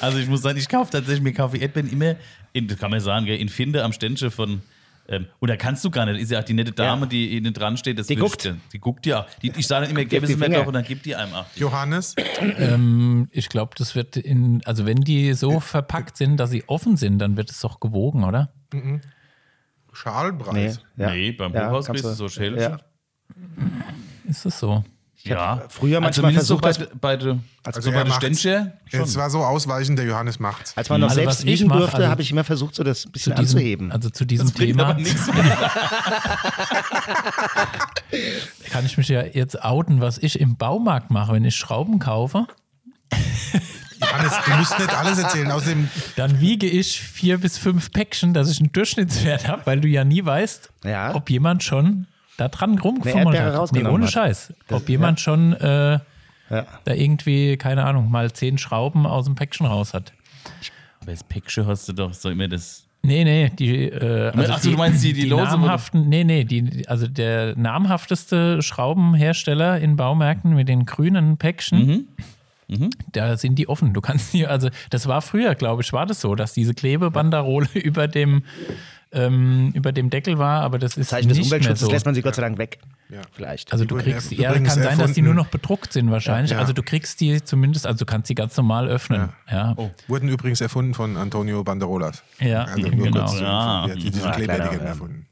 [0.00, 2.16] Also ich muss sagen, ich kaufe tatsächlich, mir kaufe ich Erdbeeren immer,
[2.52, 4.60] in, das kann man sagen, in Finde am Ständchen von,
[5.08, 7.06] ähm, und da kannst du gar nicht, ist ja auch die nette Dame, Ja.
[7.06, 8.52] die innen dran steht, das Die guckt.
[8.72, 9.26] Die guckt ja.
[9.40, 11.32] Die, ich sage dann immer, gib die es mir doch und dann gibt die einem
[11.34, 11.48] ab.
[11.54, 16.64] Johannes, Ähm, ich glaube, das wird in, also wenn die so verpackt sind, dass sie
[16.66, 18.52] offen sind, dann wird es doch gewogen, oder?
[19.92, 20.80] Schalpreis.
[20.96, 21.10] Ja.
[21.10, 22.60] Nee, beim Ja, kannst kriegst du so Schälchen.
[22.60, 22.78] Ja.
[24.28, 24.84] Ist es so?
[25.24, 25.62] Ja.
[25.68, 28.10] früher also manchmal zumindest so bei, versucht, bei, bei, Also so er bei.
[28.10, 28.72] Ständchen.
[28.90, 30.76] Es war so ausweichend, der Johannes macht's.
[30.76, 33.12] Als man noch Also selbst mach, durfte, also habe ich immer versucht, so das ein
[33.12, 33.92] bisschen Zu diesem, anzuheben.
[33.92, 35.26] also zu diesem Bringt Thema aber nichts.
[38.70, 42.48] kann ich mich ja jetzt outen, was ich im Baumarkt mache, wenn ich Schrauben kaufe.
[44.02, 45.50] Johannes, du musst nicht alles erzählen.
[45.50, 49.88] Außerdem, Dann wiege ich vier bis fünf Päckchen, dass ich einen Durchschnittswert habe, weil du
[49.88, 51.14] ja nie weißt, Ja.
[51.14, 53.52] ob jemand schon da dran rumgefummelt Erdbeere hat.
[53.52, 54.12] Nee, rausgenommen ohne hat.
[54.12, 54.52] Scheiß.
[54.70, 55.92] Ob jemand schon äh,
[56.50, 56.66] Ja.
[56.84, 60.12] da irgendwie, keine Ahnung, mal zehn Schrauben aus dem Päckchen raus hat.
[61.00, 62.84] Aber das Päckchen hast du doch so immer das.
[63.04, 66.08] Nee, nee, die, äh, also Ach so, du meinst die- die Lose, wo du- namhaften,
[66.08, 72.06] nee, nee, die, also der namhafteste Schraubenhersteller in Baumärkten mit den grünen Päckchen,
[72.78, 72.90] Mhm.
[73.12, 73.92] da sind die offen.
[73.94, 77.68] Du kannst die, also das war früher, glaube ich, war das so, dass diese Klebebanderole
[77.74, 78.42] über dem
[79.14, 81.92] ähm, über dem Deckel war, aber das ist Zeichen des nicht mehr Umweltschutzes so.
[81.92, 82.78] lässt man sie Gott sei Dank weg.
[83.10, 83.20] Ja.
[83.32, 83.70] Vielleicht.
[83.70, 85.24] Also du kriegst die, ja ja, kann sein, dass die erfunden.
[85.24, 86.52] nur noch bedruckt sind wahrscheinlich.
[86.52, 86.58] Ja.
[86.60, 89.28] Also du kriegst die zumindest, also du kannst die ganz normal öffnen.
[89.50, 89.90] Ja, Oh.
[90.08, 92.22] wurden übrigens erfunden von Antonio Banderolas.
[92.40, 93.26] ja, Also nur genau.
[93.26, 93.86] kurz, Ja.
[93.86, 94.88] ja, die diese Ja, Klebeetiket kleiner, ja.
[94.88, 95.26] erfunden.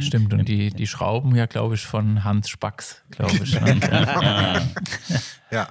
[0.00, 3.60] Stimmt, und die, die Schrauben ja, glaube ich, von Hans Spacks, glaube ich.
[3.60, 3.80] Ne?
[5.50, 5.66] Ja.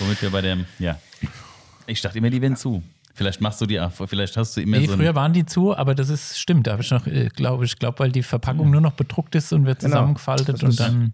[0.00, 0.98] Womit wir bei dem, ja.
[1.86, 2.82] Ich dachte immer, die wären zu.
[3.14, 4.96] Vielleicht machst du die auch, vielleicht hast du immer Nee, so.
[4.96, 6.66] früher waren die zu, aber das ist stimmt.
[6.66, 9.64] Da habe ich noch, glaube ich, glaube, weil die Verpackung nur noch bedruckt ist und
[9.64, 11.12] wird zusammengefaltet und dann.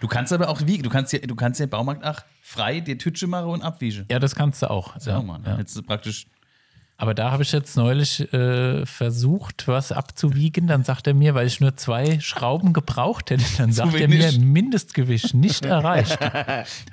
[0.00, 0.82] Du kannst aber auch wiegen.
[0.84, 4.06] Du kannst ja, du kannst ja im Baumarkt auch frei dir Tütsche machen und abwiegen.
[4.10, 4.94] Ja, das kannst du auch.
[5.04, 5.56] Ja, Ja, ja.
[5.56, 6.26] Hättest du praktisch.
[7.02, 10.68] Aber da habe ich jetzt neulich äh, versucht, was abzuwiegen.
[10.68, 14.30] Dann sagt er mir, weil ich nur zwei Schrauben gebraucht hätte, dann sagt er mir.
[14.38, 16.16] Mindestgewicht nicht erreicht.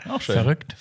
[0.09, 0.33] Auch schön.
[0.33, 0.75] Verrückt.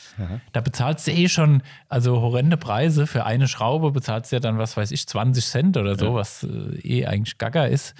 [0.55, 3.07] Da bezahlst du eh schon, also horrende Preise.
[3.07, 6.45] Für eine Schraube bezahlst du ja dann, was weiß ich, 20 Cent oder so, was
[6.45, 7.95] äh, eh eigentlich gaga ist.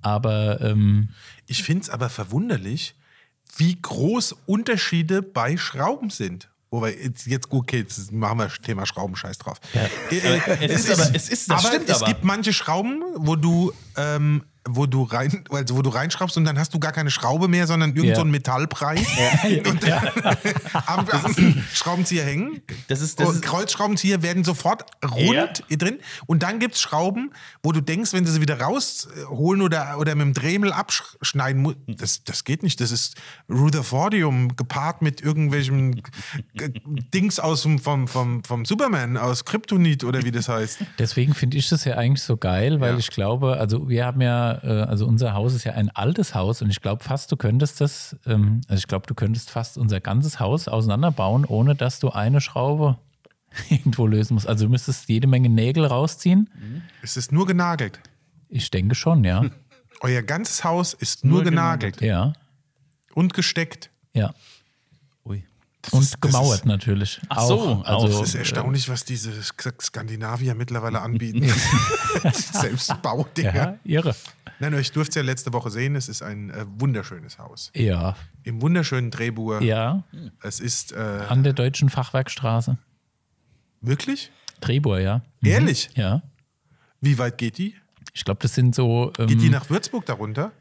[0.00, 1.10] Aber ähm,
[1.46, 2.96] Ich finde es aber verwunderlich,
[3.58, 6.48] wie groß Unterschiede bei Schrauben sind.
[6.72, 9.58] Wobei, jetzt, jetzt gut, okay, jetzt machen wir Thema Schrauben, scheiß drauf.
[10.10, 12.06] Äh, es ist aber- es ist- das aber stimmt es aber.
[12.06, 16.58] gibt manche Schrauben, wo du ähm, wo du rein, also wo du reinschraubst und dann
[16.58, 18.14] hast du gar keine Schraube mehr, sondern irgend Ja.
[18.16, 18.96] so ein Metallbrei.
[19.68, 20.08] Und dann
[20.86, 22.62] am, am Schraubenzieher hängen.
[22.88, 25.76] Das ist- das und Kreuzschraubenzieher werden sofort rund Ja.
[25.76, 25.98] drin.
[26.26, 30.14] Und dann gibt es Schrauben, wo du denkst, wenn du sie wieder rausholen oder, oder
[30.14, 32.80] mit dem Dremel abschneiden musst, das, das geht nicht.
[32.80, 33.16] Das ist
[33.72, 35.96] Rutherfordium gepaart mit irgendwelchem
[36.54, 36.68] G-
[37.14, 40.78] Dings aus dem, vom, vom, vom Superman, aus Kryptonit oder wie das heißt.
[40.98, 42.98] Deswegen finde ich das ja eigentlich so geil, weil Ja.
[42.98, 46.62] ich glaube, also wir haben ja, äh, also unser Haus ist ja ein altes Haus
[46.62, 50.00] und ich glaube fast, du könntest das, ähm, also ich glaube, du könntest fast unser
[50.00, 52.98] ganzes Haus auseinanderbauen, ohne dass du eine Schraube
[53.70, 54.46] irgendwo lösen musst.
[54.48, 56.48] Also du müsstest jede Menge Nägel rausziehen.
[57.02, 58.00] Es ist nur genagelt.
[58.48, 59.44] Ich denke schon, ja.
[60.00, 62.32] Euer ganzes Haus ist nur, genagelt Ja,
[63.14, 63.90] und gesteckt.
[64.14, 64.34] ja.
[65.92, 65.98] Ui.
[65.98, 67.20] Und ist- das gemauert ist- natürlich.
[67.28, 71.42] Ach so, also, Es ist erstaunlich, was diese Sk- Skandinavier mittlerweile anbieten.
[72.32, 73.54] Selbstbaudinger.
[73.54, 74.14] Ja, irre.
[74.60, 75.96] Nein, ich durfte es ja letzte Woche sehen.
[75.96, 77.70] Es ist ein äh, wunderschönes Haus.
[77.74, 78.14] Ja,
[78.44, 79.60] Im wunderschönen Drehbuch.
[79.60, 80.04] ja.
[80.42, 80.96] Es ist äh,
[81.28, 82.76] An der deutschen Fachwerkstraße.
[83.80, 84.30] wirklich?
[84.60, 85.22] Trebur, ja.
[85.42, 85.90] Ehrlich?
[85.96, 86.22] Ja.
[87.00, 87.74] Wie weit geht die?
[88.14, 89.12] Ich glaube, das sind so.
[89.18, 90.52] Ähm, Geht die nach Würzburg darunter?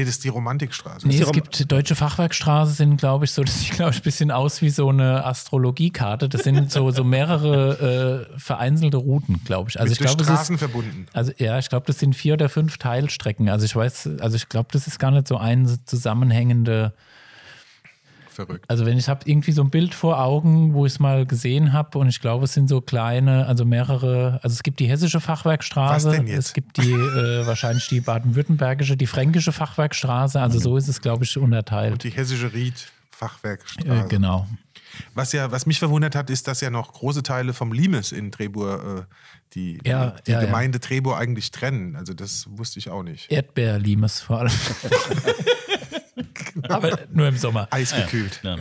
[0.00, 1.06] Nee, das ist die Romantikstraße.
[1.06, 3.98] Nee, die es Rom- gibt Deutsche Fachwerkstraße sind, glaube ich, so, das sieht, glaube ich,
[3.98, 6.28] ein bisschen aus wie so eine Astrologiekarte.
[6.28, 9.78] Das sind so, so mehrere äh, vereinzelte Routen, glaube ich.
[9.78, 11.06] Also Mit ich glaube, es Straßen ist, verbunden.
[11.12, 13.48] also ja, ich glaube, das sind vier oder fünf Teilstrecken.
[13.48, 16.94] Also ich weiß, also ich glaube, das ist gar nicht so eine zusammenhängende.
[18.46, 18.64] Verrückt.
[18.68, 21.72] Also wenn ich habe irgendwie so ein Bild vor Augen, wo ich es mal gesehen
[21.72, 25.20] habe und ich glaube, es sind so kleine, also mehrere, also es gibt die hessische
[25.20, 26.46] Fachwerkstraße, Was denn jetzt?
[26.46, 31.24] es gibt die äh, wahrscheinlich die baden-württembergische, die fränkische Fachwerkstraße, also so ist es, glaube
[31.24, 32.02] ich, unterteilt.
[32.04, 34.04] Die hessische Ried Fachwerkstraße.
[34.06, 34.46] Äh, genau.
[35.14, 38.32] Was ja, was mich verwundert hat, ist, dass ja noch große Teile vom Limes in
[38.32, 39.14] Trebur äh,
[39.54, 40.46] die, Ja, die ja, ja.
[40.46, 41.96] Gemeinde Trebur eigentlich trennen.
[41.96, 43.30] Also das wusste ich auch nicht.
[43.30, 44.52] Erdbeerlimes vor allem.
[46.68, 47.68] Aber nur im Sommer.
[47.70, 48.40] Eisgekühlt.
[48.42, 48.56] Ja.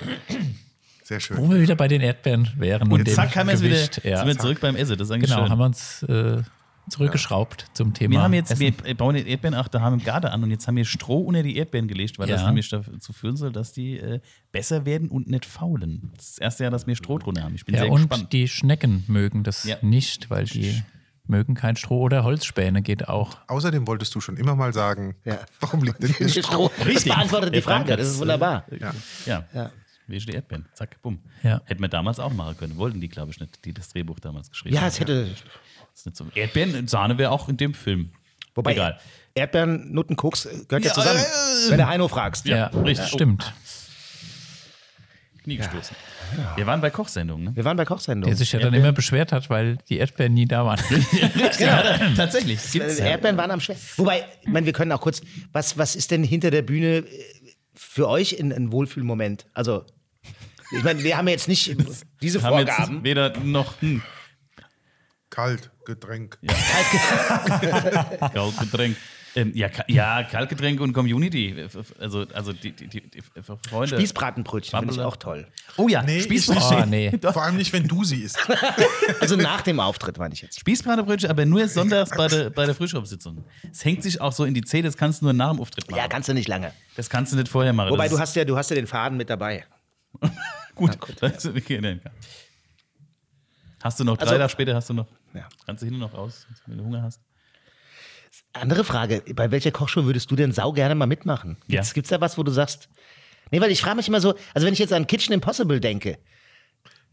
[1.04, 1.38] Sehr schön.
[1.38, 2.91] Wo wir wieder bei den Erdbeeren wären.
[2.91, 3.78] Und zack, haben wir es wieder.
[4.04, 4.17] Ja.
[4.19, 4.98] sind wir zurück beim Essen.
[4.98, 5.52] Das ist eigentlich Genau, schön.
[5.52, 6.41] haben wir uns äh,
[6.89, 8.12] zurückgeschraubt zum Thema.
[8.13, 8.62] Wir haben jetzt, Essen.
[8.84, 11.41] wir bauen die Erdbeeren auch daheim im Garten an und jetzt haben wir Stroh unter
[11.43, 12.48] die Erdbeeren gelegt, weil das Ja.
[12.48, 14.19] nämlich dazu führen soll, dass die äh,
[14.52, 16.12] besser werden und nicht faulen.
[16.15, 17.56] Das ist das erste Jahr, dass wir Stroh drunter haben.
[17.56, 18.34] Ich bin ja, sehr und gespannt.
[18.34, 19.78] die Schnecken mögen das Ja.
[19.82, 20.84] nicht, weil die
[21.30, 23.38] mögen kein Stroh oder Holzspäne geht auch.
[23.48, 25.39] Außerdem wolltest du schon immer mal sagen, Ja.
[25.60, 26.70] warum liegt denn hier Stroh?
[26.70, 26.72] Stroh.
[26.94, 27.96] Das beantwortet die Frage.
[27.96, 28.65] Das ist wunderbar.
[28.80, 28.94] Ja.
[29.26, 29.72] Ja, Ja.
[30.08, 30.65] wie ist die Erdbeeren?
[30.74, 31.20] Zack, bumm.
[31.44, 31.62] Ja.
[31.65, 32.78] Hätten wir damals auch machen können.
[32.78, 34.88] Wollten die, glaube ich, nicht, die das Drehbuch damals geschrieben Ja, haben.
[34.89, 35.24] es hätte.
[35.26, 35.36] Das
[35.96, 36.26] ist nicht so.
[36.36, 38.12] Erdbeeren, Sahne wäre auch in dem Film.
[38.56, 39.00] Wobei Egal.
[39.36, 41.20] Erdbeeren, Nutten, Koks äh, gehört ja, Ja, zusammen.
[41.20, 42.46] äh, Wenn du Heino fragst.
[42.48, 43.54] Ja, richtig, stimmt.
[45.49, 45.95] Knie gestoßen.
[46.55, 47.55] Wir waren bei Kochsendungen, ne?
[47.55, 48.29] Wir waren bei Kochsendung.
[48.29, 50.79] Der sich ja dann immer beschwert hat, weil die Erdbeeren nie da waren.
[52.15, 52.59] Tatsächlich.
[52.71, 53.97] Gibt's Äh, Erdbeeren waren am schwersten.
[53.97, 57.05] Wobei, ich meine, wir können auch kurz, was, was ist denn hinter der Bühne äh,
[57.73, 59.47] für euch ein, ein Wohlfühlmoment?
[59.53, 59.85] Also,
[60.77, 61.75] ich meine, wir haben ja jetzt nicht
[62.21, 63.03] diese haben jetzt Vorgaben.
[63.03, 64.03] weder noch hm,
[65.29, 66.38] Kalt, Getränk.
[68.19, 68.97] Kaltgetränk.
[69.36, 71.56] Ähm, ja, ka ja, Kaltgetränk und Community.
[72.00, 73.22] Also, also die, die, die, die
[73.70, 73.96] Freunde.
[73.96, 75.48] Spießbratenbrötchen finde ich auch toll.
[75.78, 76.84] Oh ja, Nee, Spießbrötchen.
[76.84, 77.12] Oh, nee.
[77.22, 78.39] Vor allem nicht, wenn du sie isst.
[79.22, 80.60] Also nach dem Auftritt, meine ich jetzt.
[80.60, 83.44] Spießbratenbrötchen, aber nur sonntags bei der, bei der Frühstückssitzung.
[83.72, 85.89] Es hängt sich auch so in die Zähne, das kannst du nur nach dem Auftritt
[85.89, 86.00] machen.
[86.00, 86.72] Ja, kannst du nicht lange.
[86.96, 87.92] das kannst du nicht vorher machen.
[87.92, 89.65] Wobei, du hast ja, du hast ja den Faden mit dabei.
[90.22, 90.32] ist
[90.76, 90.98] gut.
[91.22, 92.00] Das ist okay.
[93.82, 95.48] Hast du noch, drei Also- Tage später hast du noch, Ja.
[95.65, 97.22] kannst du hin noch raus, wenn du Hunger hast.
[98.53, 101.57] Andere Frage, bei welcher Kochshow würdest du denn sau gerne mal mitmachen?
[101.67, 101.75] Ja.
[101.81, 102.89] Gibt's, gibt's da was, wo du sagst?
[103.51, 106.17] Nee, weil ich frage mich immer so, also wenn ich jetzt an Kitchen Impossible denke,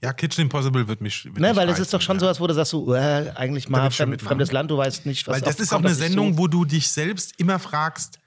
[0.03, 1.25] Ja, Kitchen Impossible wird mich.
[1.25, 2.21] Wird ne, weil das reizen, ist doch schon ja.
[2.21, 4.29] sowas, wo du sagst, so, äh, eigentlich mal fremd, mitmachen.
[4.29, 6.39] fremdes Land, du weißt nicht, was Weil das ist auch eine Sendung, zu.
[6.39, 8.19] wo du dich selbst immer fragst,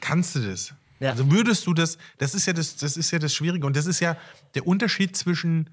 [0.00, 0.74] kannst du das?
[1.00, 1.10] Ja.
[1.10, 3.66] Also würdest du das, das ist ja das, das ist ja das Schwierige.
[3.66, 4.16] Und das ist ja
[4.54, 5.70] der Unterschied zwischen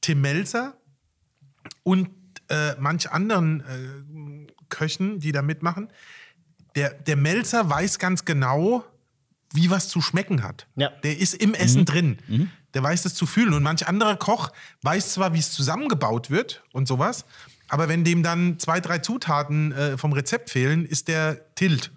[0.00, 0.74] Tim Melzer
[1.82, 2.08] und
[2.48, 5.88] äh, manch anderen äh, Köchen, die da mitmachen.
[6.76, 8.84] Der, der Melzer weiß ganz genau,
[9.52, 10.66] wie was zu schmecken hat.
[10.76, 10.90] Ja.
[11.02, 12.18] Der ist im Essen drin.
[12.74, 13.52] Der weiß das zu fühlen.
[13.54, 14.50] Und manch anderer Koch
[14.82, 17.24] weiß zwar, wie es zusammengebaut wird und sowas,
[17.70, 21.92] aber wenn dem dann zwei, drei Zutaten äh, vom Rezept fehlen, ist der tilt.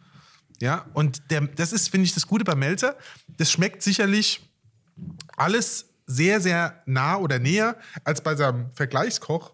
[0.61, 2.95] Ja, und der, das ist, finde ich, das Gute bei Melzer.
[3.37, 4.47] Das schmeckt sicherlich
[5.35, 9.52] alles sehr, sehr nah oder näher als bei seinem Vergleichskoch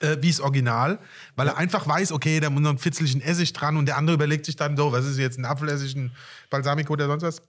[0.00, 0.98] äh, wie das Original,
[1.36, 4.14] weil er einfach weiß, okay, da muss noch ein Fitzelchen Essig dran und der andere
[4.14, 6.10] überlegt sich dann so, was ist jetzt ein Apfelessig, ein
[6.50, 7.42] Balsamico oder sonst was.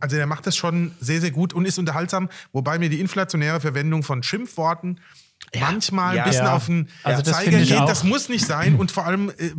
[0.00, 3.60] Also der macht das schon sehr, sehr gut und ist unterhaltsam, wobei mir die inflationäre
[3.60, 4.98] Verwendung von Schimpfworten
[5.58, 6.24] manchmal Ja.
[6.24, 6.54] ein bisschen Ja.
[6.56, 7.78] auf den Also das Zeiger ich geht.
[7.78, 7.86] auch.
[7.86, 8.76] Das muss nicht sein.
[8.76, 9.50] Und vor allem äh,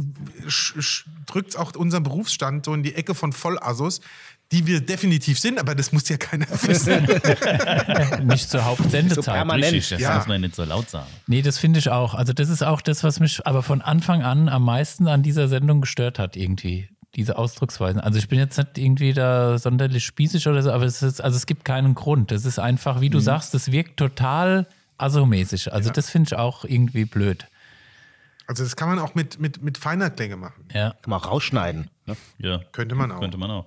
[1.25, 4.01] drückt es auch unseren Berufsstand so in die Ecke von Vollassos,
[4.53, 7.05] die wir definitiv sind, aber das muss ja keiner wissen.
[8.27, 9.33] Nicht zur So Hauptsendezeit.
[9.35, 9.65] permanent.
[9.73, 10.17] Richtig, das Ja.
[10.17, 11.07] muss man nicht so laut sagen.
[11.27, 12.13] Nee, das finde ich auch.
[12.13, 15.47] Also das ist auch das, was mich aber von Anfang an am meisten an dieser
[15.47, 16.89] Sendung gestört hat irgendwie.
[17.15, 17.99] Diese Ausdrucksweisen.
[18.01, 21.35] Also ich bin jetzt nicht irgendwie da sonderlich spießig oder so, aber es ist, also
[21.37, 22.31] es gibt keinen Grund.
[22.31, 24.65] Das ist einfach, wie du sagst, das wirkt total
[24.97, 25.71] assomäßig.
[25.73, 27.45] Also das finde ich auch irgendwie blöd.
[28.47, 30.65] Also das kann man auch mit, mit, mit feiner Klänge machen.
[30.73, 30.91] Ja.
[31.01, 31.89] Kann man auch rausschneiden.
[32.07, 32.17] Ne?
[32.39, 32.59] Ja.
[32.71, 33.19] Könnte man auch.
[33.19, 33.65] Könnte man auch.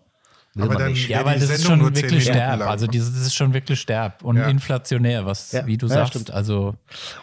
[0.65, 1.09] Aber man dann nicht.
[1.09, 2.61] Ja, weil die das ist Sendung schon wirklich sterb.
[2.61, 2.69] lang.
[2.69, 4.49] Also dieses, das ist schon wirklich sterb und Ja.
[4.49, 5.67] inflationär, was, Ja.
[5.67, 6.11] wie du Ja, sagst.
[6.15, 6.31] stimmt.
[6.31, 6.75] Also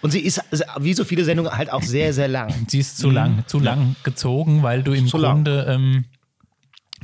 [0.02, 2.54] Und sie ist, also wie so viele Sendungen, halt auch sehr, sehr lang.
[2.68, 5.18] sie ist zu lang, zu lang gezogen, weil du im Zu.
[5.18, 6.06] Grunde, ähm,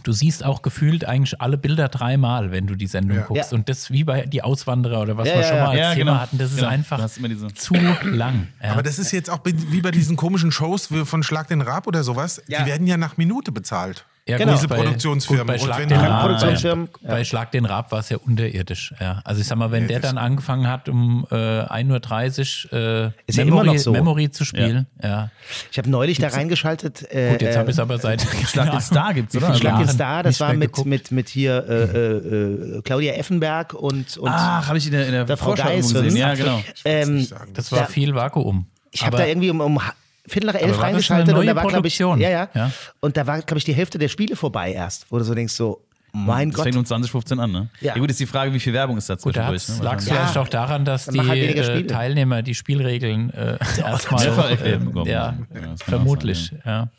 [0.04, 3.24] du siehst auch gefühlt eigentlich alle Bilder dreimal, wenn du die Sendung Ja.
[3.24, 3.52] guckst.
[3.52, 3.58] Ja.
[3.58, 5.64] Und das wie bei die Auswanderer oder was Ja, wir ja, schon ja.
[5.64, 6.22] mal als Ja, Thema genau.
[6.22, 6.70] hatten, das ist Genau.
[6.70, 7.74] einfach diese- zu
[8.06, 8.48] lang.
[8.64, 8.72] Ja.
[8.72, 12.04] Aber das ist jetzt auch wie bei diesen komischen Shows von Schlag den Rab oder
[12.04, 12.42] sowas.
[12.48, 12.62] Ja.
[12.64, 14.06] Die werden ja nach Minute bezahlt.
[14.28, 14.54] Ja, genau.
[14.54, 15.48] Diese Produktionsfirmen.
[15.48, 18.10] Bei Und Schlag wenn den die Raab, Produktionsfirmen, bei, bei Schlag den Raab war es
[18.10, 18.94] ja unterirdisch.
[19.00, 19.22] Ja.
[19.24, 23.38] Also ich sag mal, wenn der dann angefangen hat, um äh, 1.30 Uhr äh, Ist
[23.38, 23.92] ja Memory, immer noch so.
[23.92, 25.30] Memory zu spielen, ja.
[25.72, 27.12] Ich habe neulich da reingeschaltet.
[27.12, 29.54] Äh, Gut, jetzt habe ich es äh, aber seit Schlag den Star gibt's, oder?
[29.56, 34.18] Schlag den Star, das war mit, mit, mit hier äh, äh, äh, Claudia Effenberg und,
[34.18, 35.92] und Ach, habe ich in der, in der, der Frau Geis.
[35.94, 36.16] gesehen.
[36.16, 36.62] Ja, genau.
[36.86, 37.28] ähm.
[37.54, 38.68] Das war Da- viel Vakuum.
[38.92, 39.82] ich habe da irgendwie um, um
[40.30, 42.72] Viertel nach elf reingeschaltet und da war, glaube ich, ja, ja, Ja.
[43.00, 45.54] Und da war, glaube ich, die Hälfte der Spiele vorbei erst, wo du so denkst,
[45.54, 46.64] so, mein Das Gott.
[46.66, 47.70] fängt um 2015 an, ne?
[47.82, 47.94] Ja.
[47.94, 49.84] gut, ist die Frage, wie viel Werbung ist da Gut, da zwischendurch.
[49.84, 49.98] lag ne?
[50.00, 50.16] es Ja.
[50.16, 51.86] vielleicht auch daran, dass Dann die halt äh.
[51.88, 55.48] Teilnehmer die Spielregeln äh, erstmal erklärt ähm, bekommen ja, haben.
[55.54, 56.48] Ja, vermutlich.
[56.48, 56.90] sein, ja.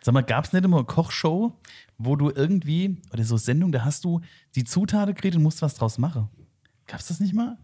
[0.00, 1.52] Sag mal, gab es nicht immer eine Kochshow,
[1.98, 4.20] wo du irgendwie, oder so Sendung, da hast du
[4.54, 6.28] die Zutaten gekriegt und musst was draus machen?
[6.86, 7.56] Gab's das nicht mal?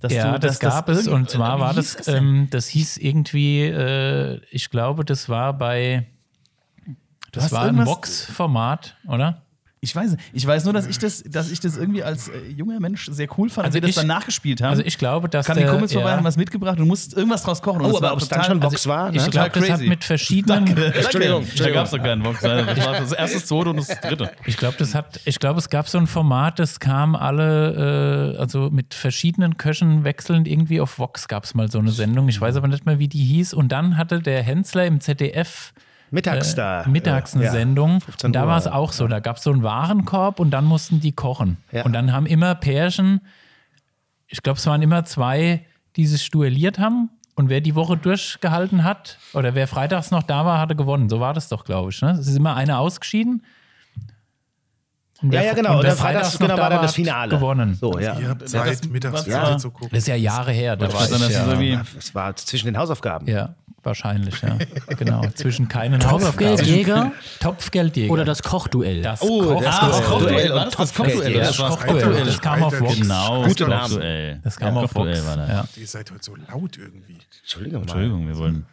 [0.00, 2.16] Dass Ja, du- das gab es irgend- und zwar war das, denn?
[2.16, 6.06] ähm, das hieß irgendwie, äh, ich glaube, das war bei,
[7.32, 9.42] das war ein Vox-Format, oder?
[9.84, 12.80] Ich weiß, ich weiß nur, dass ich das, dass ich das irgendwie als äh, junger
[12.80, 14.70] Mensch sehr cool fand, Also dass wir das ich- dann nachgespielt haben.
[14.70, 16.16] Also ich glaube, dass Kam die Kumpels vorbei, ja.
[16.16, 17.82] haben was mitgebracht und musst irgendwas draus kochen.
[17.82, 19.30] Oh, das aber war ob es dann schon also Box war, Ich ne?
[19.30, 22.40] glaube, das hat mit verschiedenen, Entschuldigung, Da gab es doch keinen Box.
[22.40, 24.30] Das war das erste, das zweite und das dritte.
[24.46, 28.38] Ich glaube, das hat, ich glaube, es gab so ein Format, das kam alle, äh,
[28.38, 32.28] also mit verschiedenen Köchen wechselnd irgendwie auf Vox gab es mal so eine Sendung.
[32.28, 33.54] Ich weiß aber nicht mehr, wie die hieß.
[33.54, 35.72] Und dann hatte der Hensler im ZDF
[36.14, 36.82] Mittags da.
[36.82, 37.50] äh, mittags eine Ja.
[37.52, 38.00] Sendung.
[38.00, 38.72] 15 Und da war es ja.
[38.72, 39.06] auch so.
[39.08, 41.58] Da gab es so einen Warenkorb und dann mussten die kochen.
[41.72, 41.84] Ja.
[41.84, 43.20] Und dann haben immer Pärchen,
[44.26, 47.10] ich glaube, es waren immer zwei, die sich duelliert haben.
[47.36, 51.08] Und wer die Woche durchgehalten hat oder wer freitags noch da war, hatte gewonnen.
[51.08, 52.00] So war das doch, glaube ich.
[52.00, 52.12] Ne?
[52.12, 53.42] Es ist immer einer ausgeschieden.
[55.22, 55.78] Ja, ja, genau.
[55.80, 57.30] Und Und freitags genau, da war dann das hat Finale.
[57.30, 57.74] Gewonnen.
[57.74, 58.18] So, ja.
[58.18, 59.88] Ihr habt Zeit, das- mittags was Fernsehen war- zu gucken.
[59.90, 60.76] Das ist ja Jahre her.
[60.76, 63.26] Da war ich, ja, Das war zwischen den Hausaufgaben.
[63.26, 64.56] ja, wahrscheinlich, ja.
[64.96, 65.22] genau.
[65.34, 67.12] Zwischen keinen Topfgeldjäger.
[67.40, 68.12] Topfgeldjäger.
[68.12, 69.02] oder das Kochduell?
[69.02, 70.48] das Oh, das Ah, das Kochduell.
[70.48, 71.32] Kochduell, das das Kochduell?
[71.34, 71.40] ja.
[71.44, 72.96] Das Kochduell, kam auf Vox.
[72.96, 73.90] Genau, Gute das.
[73.90, 74.40] Kochduell.
[74.42, 75.26] Das kam auf Kochduell Vox.
[75.26, 75.48] war das.
[75.48, 75.64] Ja.
[75.76, 77.18] Ihr seid heute so laut irgendwie.
[77.42, 77.82] Entschuldigung mal.
[77.82, 78.66] Entschuldigung, wir wollen.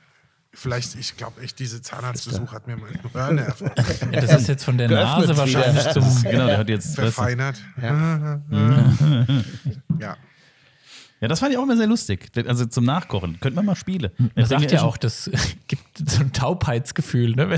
[0.54, 3.71] Vielleicht, ich glaube echt, diese Zahnarztbesuch hat mir mal Hörnerven
[4.12, 6.24] Das ist jetzt von der Geöffnet Nase wahrscheinlich zum.
[6.24, 6.95] Genau, der hat jetzt.
[6.95, 7.56] verfeinert.
[7.82, 8.41] Ja.
[10.00, 10.17] Ja,
[11.27, 12.31] das fand ich auch immer sehr lustig.
[12.47, 13.39] Also zum Nachkochen.
[13.39, 14.10] Könnte man mal spielen.
[14.36, 15.29] Man sagt ja auch, das
[15.67, 17.36] gibt so ein Taubheitsgefühl.
[17.36, 17.57] Ne?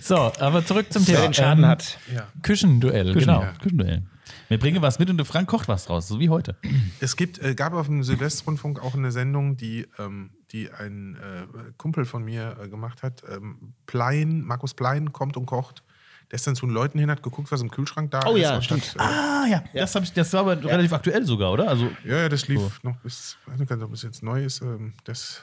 [0.00, 1.20] so, aber zurück zum Thema.
[1.20, 1.98] Den Schaden Ähm, hat.
[2.42, 3.40] Küchenduell, Genau.
[3.40, 3.52] genau.
[3.60, 4.02] Küchenduell.
[4.48, 6.56] Wir bringen was mit und der Frank kocht was draus, so wie heute.
[7.00, 11.46] Es gibt, äh, gab auf dem Südwestrundfunk auch eine Sendung, die, ähm, die ein äh,
[11.76, 13.22] Kumpel von mir äh, gemacht hat.
[13.28, 15.82] Ähm, Plein, Markus Plein kommt und kocht.
[16.30, 18.42] Der ist dann zu den Leuten hin, hat geguckt, was im Kühlschrank da Oh ist.
[18.42, 18.82] ja, und stimmt.
[18.82, 21.68] Hat, äh, Ah ja, Das, hab ich, das war aber relativ aktuell sogar, oder?
[21.68, 24.60] Also ja, ja, das lief noch bis, weiß nicht, ob es jetzt neu ist.
[24.62, 25.42] Ähm, das,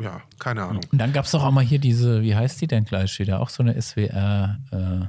[0.00, 0.82] ja, keine Ahnung.
[0.90, 3.40] Und dann gab es doch auch mal hier diese, wie heißt die denn gleich wieder?
[3.40, 4.58] Auch so eine SWR.
[4.72, 5.06] Äh,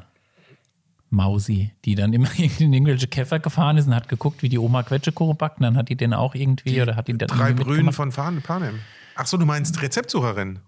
[1.09, 2.27] Mausi, die dann immer
[2.59, 5.59] in irgendwelche Käfer gefahren ist und hat geguckt, wie die Oma Quetschekuchen backt.
[5.59, 7.95] Und dann hat die den auch irgendwie oder hat die dann Drei Brühen mitgemacht?
[7.95, 8.79] von Pan- Panem.
[9.15, 10.59] Ach so, du meinst Rezeptsucherin?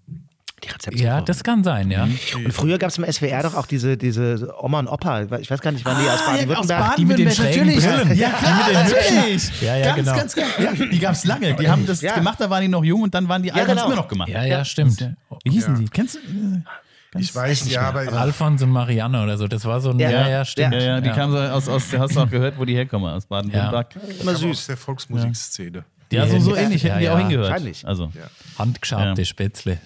[0.63, 1.01] Die Rezepte.
[1.01, 2.03] Ja, das kann sein, ja.
[2.35, 5.23] Und früher gab es im SWR doch auch diese, diese Oma und Opa.
[5.39, 6.95] Ich weiß gar nicht, wann die aus Baden-Württemberg.
[6.97, 8.17] die mit den schrägen Brillen.
[8.17, 9.61] Ja, klar, natürlich.
[9.61, 10.15] Ja, ja, ganz, genau.
[10.17, 11.53] ganz, ganz, ja, Die gab es lange.
[11.55, 12.15] Die haben das Ja.
[12.15, 13.93] gemacht, da waren die noch jung und dann waren die alt und haben es genau.
[13.93, 14.29] immer noch gemacht.
[14.29, 14.99] Ja, ja, stimmt.
[15.43, 15.79] Wie hießen Ja.
[15.81, 15.87] die?
[15.87, 16.19] Kennst du?
[16.19, 20.11] äh, Ich weiß, ja, aber Alfons und Marianne oder so, das war so ein, ja,
[20.11, 20.29] Ja.
[20.29, 20.73] ja, stimmt.
[20.75, 23.25] Ja, ja, die kamen so aus, aus, hast du auch gehört, wo die herkommen, aus
[23.25, 23.95] Baden-Württemberg.
[23.95, 24.65] Immer aber aus süß.
[24.67, 25.85] der Volksmusikszene.
[26.11, 27.13] Ja, so, so Ja, ähnlich hätten ja, die ja.
[27.13, 27.49] auch hingehört.
[27.51, 27.87] Wahrscheinlich.
[27.87, 28.11] Also,
[28.57, 29.25] Handgeschabte Ja.
[29.25, 29.77] Spätzle.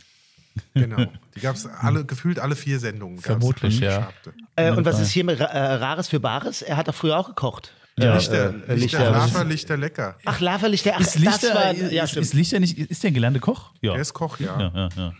[0.73, 1.05] Genau.
[1.35, 3.17] Die gab es alle, gefühlt alle vier Sendungen.
[3.19, 4.09] Vermutlich, ja.
[4.55, 6.61] Äh, und was ist hier mit Ra- äh, Rares für Bares?
[6.61, 7.73] Er hat doch früher auch gekocht.
[7.97, 10.17] Ja, Lichter, äh, Lichter, Lichter- Lava, Lichter lecker.
[10.25, 13.11] Ach, Lava-Lichter, ach, Ist Lichter, das war, ist, ja, ist, ist Lichter nicht, ist der
[13.11, 13.71] gelernte Koch?
[13.81, 13.93] Ja.
[13.93, 14.59] Der ist Koch, ja.
[14.59, 15.13] ja, ja, ja.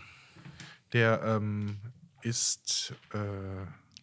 [0.92, 1.76] Der ähm,
[2.22, 3.18] ist äh,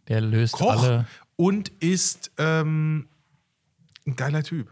[0.08, 1.06] Der löst Koch alle.
[1.36, 3.08] und ist ähm,
[4.08, 4.70] ein geiler Typ.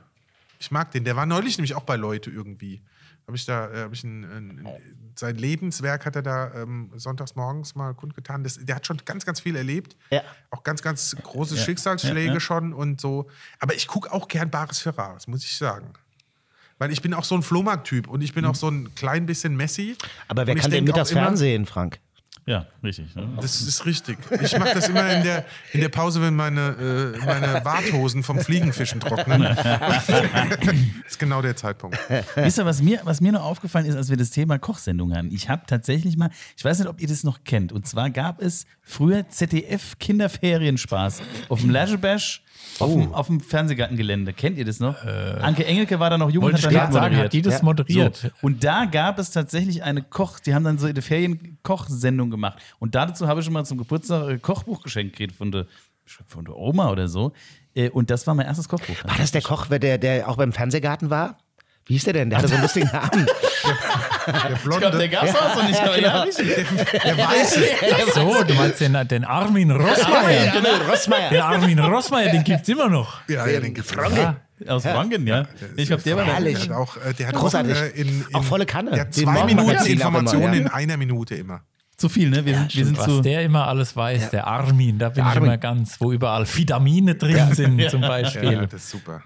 [0.59, 1.03] Ich mag den.
[1.03, 2.81] Der war neulich nämlich auch bei Leute irgendwie.
[3.27, 4.67] Habe ich da, äh, habe ich ein, ein,
[5.19, 8.43] sein Lebenswerk hat er da ähm, sonntags morgens mal kundgetan.
[8.43, 9.95] Das, der hat schon ganz, ganz viel erlebt.
[10.09, 10.21] Ja.
[10.51, 12.39] Auch ganz, ganz große Schicksalsschläge Ja, ja.
[12.39, 13.27] schon und so.
[13.59, 15.93] Aber ich gucke auch gern Bares für Rares, muss ich sagen.
[16.77, 19.55] Weil ich bin auch so ein Flohmarkt-Typ und ich bin auch so ein klein bisschen
[19.57, 19.97] Messi.
[20.29, 21.99] Aber wer kann denn mittags immer- Fernsehen, Frank?
[22.49, 23.15] Ja, richtig.
[23.15, 23.29] ne?
[23.39, 24.17] Das ist richtig.
[24.41, 28.39] Ich mache das immer in der, in der Pause, wenn meine, äh, meine Warthosen vom
[28.39, 29.43] Fliegenfischen trocknen.
[29.55, 30.09] das
[31.07, 31.99] ist genau der Zeitpunkt.
[32.33, 35.31] Wisst ihr, was mir, was mir noch aufgefallen ist, als wir das Thema Kochsendung hatten?
[35.31, 38.41] Ich habe tatsächlich mal, ich weiß nicht, ob ihr das noch kennt, und zwar gab
[38.41, 41.69] es früher ZDF Kinderferienspaß auf dem
[42.79, 44.33] Laschebash auf, dem, auf dem Fernsehgartengelände.
[44.33, 45.03] Kennt ihr das noch?
[45.05, 47.23] Anke Engelke war da noch jung und hat gerade sagen, moderiert.
[47.25, 47.63] hat die das Ja.
[47.63, 48.15] moderiert?
[48.15, 48.29] So.
[48.41, 52.59] Und da gab es tatsächlich eine Koch, die haben dann so eine Ferienkochsendung gemacht.
[52.79, 55.65] Und dazu habe ich schon mal zum Geburtstag ein Kochbuch geschenkt gekriegt von der,
[56.27, 57.33] von der Oma oder so.
[57.75, 58.95] Äh, Und das war mein erstes Kochbuch.
[59.03, 61.37] War das der Koch, der, der auch beim Fernsehgarten war?
[61.89, 62.29] Wie hieß der denn?
[62.29, 63.25] Der hatte so einen lustigen Namen.
[64.27, 65.83] Der Blonde, gab es auch so nicht.
[65.83, 66.23] genau.
[66.23, 67.63] der Weiße.
[67.93, 70.51] Ach so, du meinst den, den Armin Rossmeier.
[70.51, 71.29] genau, Rossmeier.
[71.31, 73.21] Den Armin Rossmeier, den gibt's immer noch.
[73.27, 74.35] Ja, ja, den gibt's Franke.
[74.67, 75.45] Aus Franken, ja.
[75.77, 76.69] Ich glaube, der war Der Herrlich.
[76.69, 77.75] hat auch, äh, der hat Großartig.
[77.75, 78.91] Auch, äh, in, in, Auch volle Kanne.
[78.91, 80.59] Der hat Die zwei Minuten auch immer, Informationen ja.
[80.59, 81.61] in einer Minute immer.
[81.97, 82.45] zu viel, ne?
[82.45, 83.21] Wir sind, wir sind Was zu.
[83.21, 85.43] der immer alles weiß, der Armin, da bin ich Armin.
[85.45, 88.67] immer ganz, wo überall Vitamine drin sind zum Ja, Beispiel.
[88.69, 89.23] das ist super.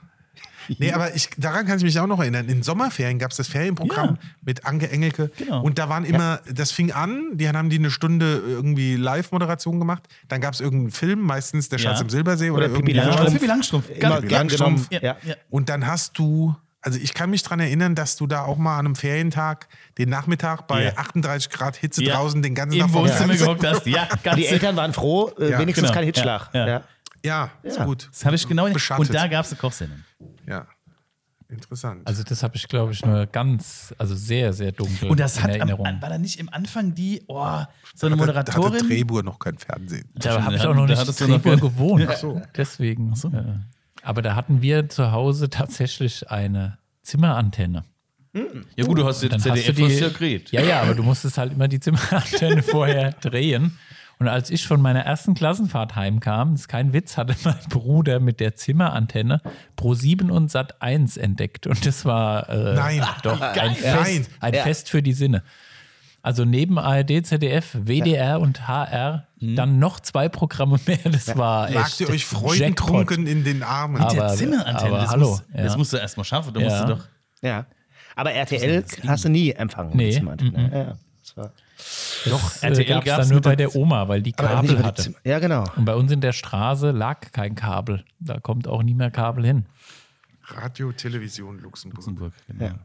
[0.79, 2.47] Nee, aber ich, daran kann ich mich auch noch erinnern.
[2.49, 4.29] In Sommerferien gab es das Ferienprogramm Ja.
[4.41, 5.31] mit Anke Engelke.
[5.37, 5.61] Genau.
[5.61, 10.03] Und da waren immer, das fing an, die haben die eine Stunde irgendwie Live-Moderation gemacht.
[10.27, 12.03] Dann gab es irgendeinen Film, meistens Der Schatz Ja.
[12.03, 13.33] im Silbersee oder, Oder Pippi Langstrumpf.
[13.33, 13.87] Pippi Langstrumpf.
[13.87, 14.49] Ganz, Pippi genommen.
[14.49, 14.87] Langstrumpf.
[14.91, 15.01] Ja.
[15.23, 15.35] ja.
[15.49, 18.77] Und dann hast du, also ich kann mich daran erinnern, dass du da auch mal
[18.79, 20.97] an einem Ferientag den Nachmittag bei Ja.
[20.97, 22.15] 38 Grad Hitze Ja.
[22.15, 23.85] draußen den ganzen Tag Im vor Wohnzimmer gehockt hast.
[23.85, 25.93] Ja, ganz Die Eltern waren froh, äh, Ja, wenigstens genau.
[25.93, 26.49] kein Hitschlag.
[26.53, 26.73] Ja, ja.
[26.73, 26.81] Ja.
[27.25, 28.09] Ja, ist gut.
[28.11, 28.73] Das habe ich genau nicht.
[28.73, 29.07] Beschattet.
[29.07, 29.99] Und da gab es eine Kochsendung.
[30.47, 30.67] Ja,
[31.49, 32.01] interessant.
[32.07, 35.43] Also das habe ich, glaube ich, nur ganz, also sehr, sehr dunkel Und das in
[35.43, 36.01] hat, am, Erinnerung.
[36.01, 37.35] war da nicht im Anfang die, oh,
[37.95, 38.87] so eine Da hatte Moderatorin?
[38.87, 40.09] Drehbuhr noch kein Fernsehen.
[40.15, 42.47] Da habe ich Da auch noch nicht hattest in du noch Treptow keine- gewohnt.
[42.57, 43.13] Deswegen.
[43.33, 43.59] Äh,
[44.05, 47.83] aber da hatten wir zu Hause tatsächlich eine Zimmerantenne.
[48.75, 50.51] Ja gut, du hast jetzt hast du ZDF die, hast du ja geredet.
[50.51, 53.77] ja, ja, aber du musstest halt immer die Zimmerantenne vorher drehen.
[54.23, 58.21] Und als ich von meiner ersten Klassenfahrt heimkam, das ist kein Witz, hatte mein Bruder
[58.21, 59.41] mit der Zimmerantenne
[59.77, 61.67] Pro7 und Sat 1 entdeckt.
[61.67, 63.01] Und das war äh, Nein.
[63.23, 63.75] doch ein, Nein.
[63.75, 64.63] Fest, ein Ja.
[64.63, 65.43] Fest für die Sinne.
[66.21, 70.99] Also neben ARD, ZDF, WDR und HR dann noch zwei Programme mehr.
[71.03, 73.97] Das war echt Lagt ihr euch freudentrunken in den Armen?
[74.01, 75.77] Aber- Der Zimmerantenne, das, hallo, Musst, das ja.
[75.77, 76.53] musst du erst mal schaffen.
[76.53, 76.69] Du Ja.
[76.69, 77.03] musst du doch.
[77.41, 77.65] Ja.
[78.15, 79.91] Aber RTL hast du nie empfangen.
[79.97, 80.69] Nee, mit Zimmerantenne.
[80.71, 80.93] Ja, ja.
[81.19, 81.51] Das war
[82.25, 84.83] Doch, RTL RTL gab es gab's dann nur bei der- Oma, weil die Kabel die
[84.83, 85.13] hatte.
[85.23, 85.65] Ja, genau.
[85.75, 88.03] Und bei uns in der Straße lag kein Kabel.
[88.19, 89.65] Da kommt auch nie mehr Kabel hin.
[90.47, 91.97] Radio, Television, Luxemburg.
[91.97, 92.65] Luxemburg, genau.
[92.65, 92.75] Ja.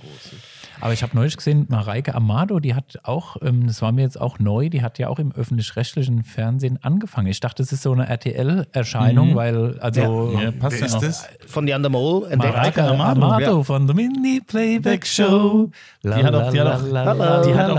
[0.00, 0.36] Große.
[0.80, 4.20] Aber ich habe neulich gesehen, Mareike Amado, die hat auch, ähm, das war mir jetzt
[4.20, 7.28] auch neu, die hat ja auch im öffentlich-rechtlichen Fernsehen angefangen.
[7.28, 11.28] Ich dachte, das ist so eine RTL-Erscheinung, weil, also Ja, passt Wer ja ist das?
[11.46, 12.54] Von Jan de Mol entdeckt.
[12.54, 15.70] Mareike Amado, von der Mini-Playback-Show.
[16.04, 17.76] Die hat auch, die hat auch, die hat auch,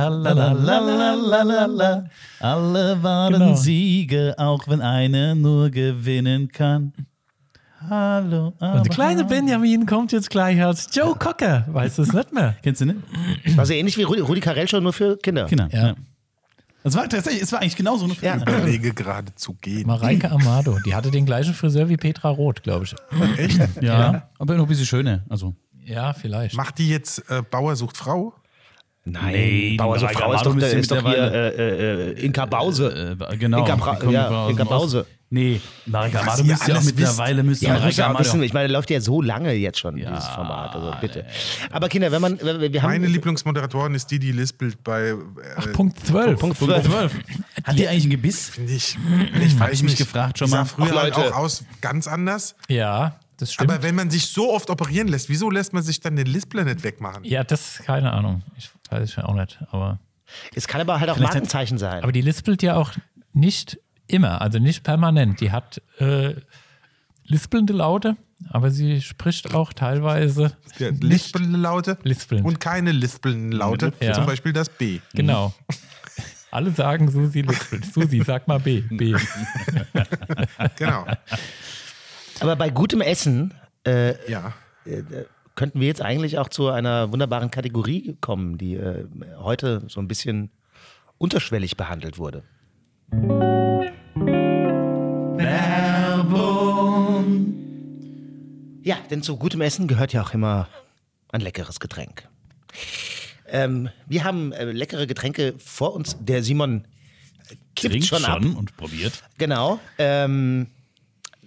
[2.39, 3.55] alle waren Genau.
[3.55, 6.93] Siege, auch wenn einer nur gewinnen kann.
[7.89, 11.65] Hallo, Und der aber kleine Benjamin kommt jetzt gleich als Joe Cocker.
[11.67, 12.55] Weißt du es nicht mehr?
[12.63, 12.99] Kennst du nicht?
[13.57, 15.45] Also ähnlich wie Rudi, Rudi Carell schon nur für Kinder.
[15.45, 15.67] Genau.
[15.71, 15.87] Ja.
[15.87, 15.95] Ja.
[16.83, 18.37] Es war tatsächlich, es war eigentlich genauso eine Ja.
[18.37, 19.85] Ich überlege gerade zu gehen.
[19.87, 22.95] Mareike Amado, die hatte den gleichen Friseur wie Petra Roth, glaube ich.
[23.37, 23.59] Echt?
[23.81, 25.23] Ja, aber noch ein bisschen schöner.
[25.29, 25.53] Also.
[25.83, 26.55] Ja, vielleicht.
[26.55, 28.33] Macht die jetzt äh, Bauer sucht Frau?
[29.05, 32.45] Nein, Nee, Bauer so Mareike Frau ist doch, ist doch hier mittlerweile- äh, äh, Inka
[32.45, 33.17] Bause.
[33.29, 33.59] Äh, genau.
[33.59, 34.63] Inka Bra- ja, Inka.
[34.65, 35.05] Bause.
[35.29, 38.19] Nee, Marika Was Amado ihr müsste ja auch mittlerweile müsste Ja, ja Amado.
[38.23, 38.43] wissen.
[38.43, 40.73] Ich meine, läuft ja so lange jetzt schon, dieses Format.
[40.73, 41.25] Also bitte.
[41.69, 42.91] Aber Kinder, wenn man, wenn wir, haben.
[42.91, 45.09] Meine Lieblingsmoderatorin ist die, die lispelt bei.
[45.09, 46.39] Äh, Punkt 12.
[46.39, 46.85] Punkt Punkt 12.
[46.85, 47.13] 12.
[47.65, 48.49] Hat die eigentlich ein Gebiss?
[48.49, 48.97] Finde ich.
[49.43, 49.97] Ich weiß ich mich nicht.
[49.97, 50.65] gefragt schon die sah mal.
[50.65, 51.35] früher Ach, halt Leute.
[51.35, 52.55] auch aus ganz anders.
[52.69, 53.69] Ja, das stimmt.
[53.69, 56.63] Aber wenn man sich so oft operieren lässt, wieso lässt man sich dann den Lispler
[56.63, 57.25] nicht wegmachen?
[57.25, 58.43] ja, das keine Ahnung.
[58.57, 59.59] Ich weiß es auch nicht.
[59.71, 59.99] Aber,
[60.55, 62.01] Es kann aber halt auch Markenzeichen sein.
[62.03, 62.93] aber die lispelt ja auch
[63.33, 65.41] nicht immer, also nicht permanent.
[65.41, 66.33] Die hat äh,
[67.25, 68.15] lispelnde Laute,
[68.49, 72.45] aber sie spricht auch teilweise Ja, lispelnde Laute Lispelnd.
[72.45, 73.93] und keine lispelnden Laute.
[73.99, 74.13] Ja.
[74.13, 74.99] Zum Beispiel das B.
[75.13, 75.53] Genau.
[76.51, 77.85] Alle sagen Susi lispelt.
[77.93, 78.81] Susi, sag mal B.
[78.81, 79.13] B.
[80.77, 81.05] Genau.
[82.39, 83.53] Aber bei gutem Essen
[83.85, 84.53] Ja.
[85.55, 89.05] könnten wir jetzt eigentlich auch zu einer wunderbaren Kategorie kommen, die äh,
[89.37, 90.51] heute so ein bisschen
[91.17, 92.43] unterschwellig behandelt wurde.
[98.83, 100.67] Ja, denn zu gutem Essen gehört ja auch immer
[101.31, 102.27] ein leckeres Getränk.
[103.47, 106.17] Ähm, wir haben äh, leckere Getränke vor uns.
[106.19, 106.85] Der Simon
[107.75, 108.41] kippt Trinkt schon, ab.
[108.43, 109.23] und probiert.
[109.37, 109.79] Genau.
[109.97, 110.67] Ähm,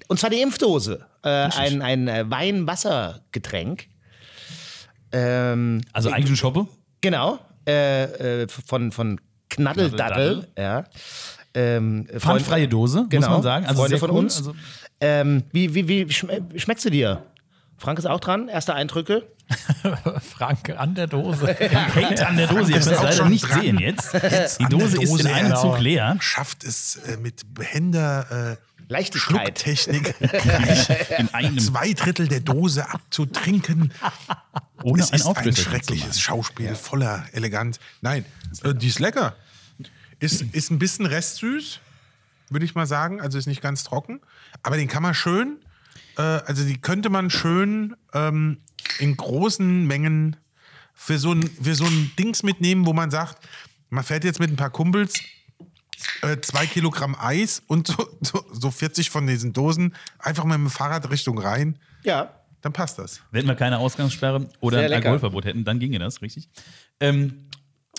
[0.09, 1.07] und zwar die Impfdose.
[1.23, 3.87] Äh, ein ein äh, Wein-Wasser-Getränk.
[5.13, 6.67] Ähm, Also eigentlich ein Shoppe.
[7.01, 7.39] genau.
[7.67, 9.21] Äh, äh, von, von
[9.51, 10.49] Knaddeldaddel.
[10.57, 10.85] Ja.
[11.55, 13.27] Ähm, Pfandfreie Dose, Genau.
[13.27, 13.67] muss man sagen.
[13.67, 14.19] Also Freunde von cool.
[14.19, 14.37] uns.
[14.39, 14.55] Also,
[15.01, 17.23] Ähm, wie wie, wie schm schmeckt sie dir?
[17.77, 18.49] Frank ist auch dran.
[18.49, 19.27] Erste Eindrücke.
[20.37, 21.47] Frank an der Dose.
[21.55, 22.73] hängt an der Dose.
[22.73, 23.61] Ihr könnt es auch leider schon nicht dran.
[23.63, 24.13] sehen jetzt.
[24.59, 25.57] Die an der Dose ist in Dose, einem ja.
[25.57, 26.17] Zug leer.
[26.21, 29.59] Schafft es äh, mit behender äh, Leichtigkeit.
[29.59, 30.15] Schlucktechnik
[31.19, 33.93] In einem zwei Drittel der Dose abzutrinken.
[34.83, 37.79] ohne es ein ist ein schreckliches Schauspiel, voller Eleganz.
[38.03, 38.25] Nein,
[38.63, 39.35] äh, die ist lecker.
[40.21, 41.81] Ist, ist ein bisschen restsüß,
[42.51, 43.21] würde ich mal sagen.
[43.21, 44.21] Also ist nicht ganz trocken.
[44.63, 45.59] Aber den kann man schön,
[46.17, 48.59] äh, also die könnte man schön ähm,
[48.99, 50.37] in großen Mengen
[50.95, 53.39] für so, ein, für so ein Dings mitnehmen, wo man sagt,
[53.89, 55.15] man fährt jetzt mit ein paar Kumpels
[56.23, 60.69] äh, zwei Kilogramm Eis und so, so, so 40 von diesen Dosen einfach mal mit
[60.69, 61.79] dem Fahrrad Richtung rein.
[62.05, 62.35] Ja.
[62.63, 63.23] Dann passt das.
[63.31, 64.93] Wenn wir keine Ausgangssperre oder ein.
[64.93, 66.51] Alkoholverbot hätten, dann ginge das, richtig?
[67.01, 67.47] Ähm,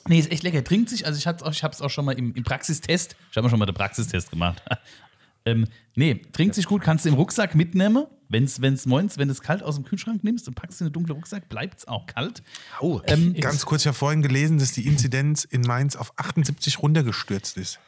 [0.08, 0.64] nee, ist echt lecker.
[0.64, 3.50] Trinkt sich, also ich habe es auch, auch schon mal im, im Praxistest, ich habe
[3.50, 4.62] schon mal den Praxistest gemacht.
[5.46, 8.06] ähm, nee, trinkt sich gut, kannst du im Rucksack mitnehmen.
[8.30, 10.94] Wenn's, wenn's moins, wenn du es kalt aus dem Kühlschrank nimmst und packst in den
[10.94, 12.42] dunklen Rucksack, bleibt es auch kalt.
[12.80, 16.82] Oh, Ähm, Ganz kurz, ich habe vorhin gelesen, dass die Inzidenz in Mainz auf 78
[16.82, 17.80] runtergestürzt ist.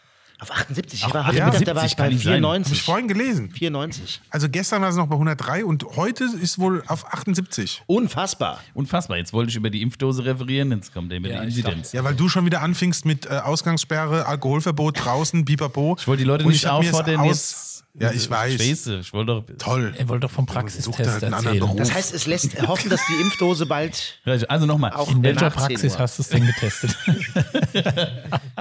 [0.44, 1.06] Auf 78.
[1.06, 2.46] Ich war heute ja, Mittag, da war 70 ich bei kann nicht sein.
[2.46, 2.82] Habe ich 94.
[2.84, 3.52] vorhin gelesen.
[3.52, 4.22] 94.
[4.30, 7.84] Also gestern war es noch bei 103 und heute ist wohl auf 78.
[7.88, 8.60] Unfassbar.
[8.74, 9.18] Unfassbar.
[9.18, 11.92] Jetzt wollte ich über die Impfdose referieren, jetzt kommt der mit Ja, der Inzidenz.
[11.94, 15.96] Ja, weil du schon wieder anfingst mit äh, Ausgangssperre, Alkoholverbot draußen, Bipapo.
[16.00, 17.73] Ich wollte die Leute nicht auffordern, jetzt.
[17.96, 18.60] Ja, ich weiß.
[18.60, 19.44] Scheiße, ich wollte doch.
[19.60, 19.94] Toll.
[19.96, 21.76] Er wollte doch vom Praxistest halt erzählen.
[21.78, 24.92] Das heißt, es lässt hoffen, dass die Impfdose bald Also nochmal.
[25.12, 26.98] In welcher nach 10 Praxis hast du es denn getestet?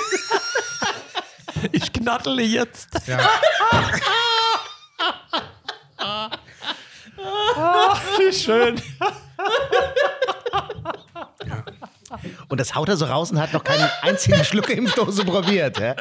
[1.74, 2.88] Ich knaddele jetzt.
[3.06, 3.20] Ja.
[8.18, 8.82] Wie schön.
[12.48, 15.80] Und das haut er so raus und hat noch keinen einzigen Schluck Impfdose probiert.
[15.80, 15.96] Ja?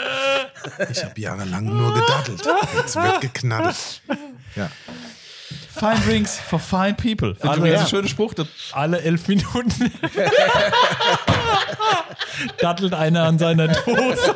[0.91, 2.43] Ich habe jahrelang nur gedaddelt.
[2.77, 4.03] Jetzt wird geknaddelt.
[4.57, 4.71] Ja.
[5.79, 7.35] Fine Drinks for fine people.
[7.35, 7.83] Finde Alle, übrigens ja.
[7.83, 8.35] ein schöner Spruch.
[8.35, 9.71] Das Alle elf Minuten
[12.59, 14.35] dattelt einer an seiner Dose.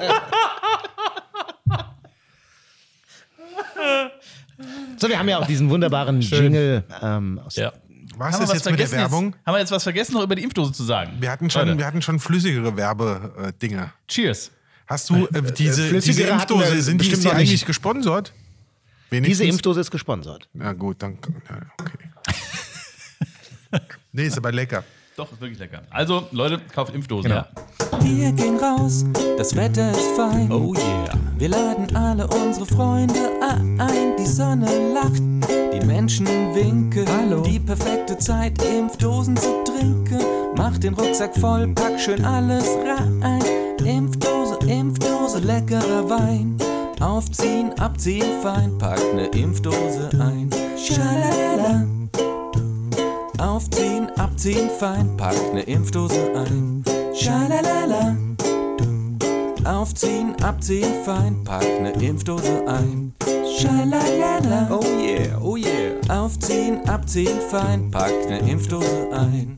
[4.96, 6.84] So, wir haben ja auch diesen wunderbaren Jingle.
[7.02, 7.72] Ähm, aus Ja.
[8.16, 9.24] Was Haben wir ist was jetzt mit der vergessen Werbung?
[9.26, 9.46] Jetzt?
[9.46, 11.12] Haben wir jetzt was vergessen, noch über die Impfdose zu sagen?
[11.18, 13.92] Wir hatten schon, Leute, wir hatten schon flüssigere Werbedinger.
[14.08, 14.50] Cheers.
[14.86, 17.66] Hast du äh, diese, flüssigere diese hatten wir Impfdose, sind die, bestimmt ist die eigentlich
[17.66, 18.32] gesponsert?
[19.10, 19.38] Wenigstens?
[19.38, 20.48] Diese Impfdose ist gesponsert.
[20.52, 21.18] Na gut, dann.
[21.48, 21.98] Ja, okay.
[24.12, 24.84] nee, ist aber lecker.
[25.16, 25.82] Doch, ist wirklich lecker.
[25.90, 27.30] Also, Leute, kauft Impfdosen.
[27.30, 27.48] Ja.
[28.00, 29.04] Wir gehen raus,
[29.36, 30.50] das Wetter ist fein.
[30.50, 31.12] Oh yeah.
[31.36, 33.30] Wir laden alle unsere Freunde
[33.78, 34.11] ein.
[34.22, 35.22] Die Sonne lacht,
[35.72, 37.04] die Menschen winken.
[37.08, 37.40] Hallo.
[37.42, 40.20] Die perfekte Zeit, Impfdosen zu trinken.
[40.54, 43.42] Mach den Rucksack voll, pack schön alles rein.
[43.84, 46.56] Impfdose, Impfdose, leckerer Wein.
[47.00, 50.48] Aufziehen, abziehen, fein, pack ne Impfdose ein.
[50.76, 51.84] Schalalala.
[53.38, 56.84] Aufziehen, abziehen, fein, pack ne Impfdose ein.
[57.12, 58.14] Schalalala.
[59.64, 63.14] Aufziehen, abziehen, fein, pack ne Impfdose ein.
[63.58, 64.68] Schalalala.
[64.70, 66.00] Oh yeah, oh yeah.
[66.08, 69.56] Aufziehen, abziehen, fein, pack ne Impfdose ein.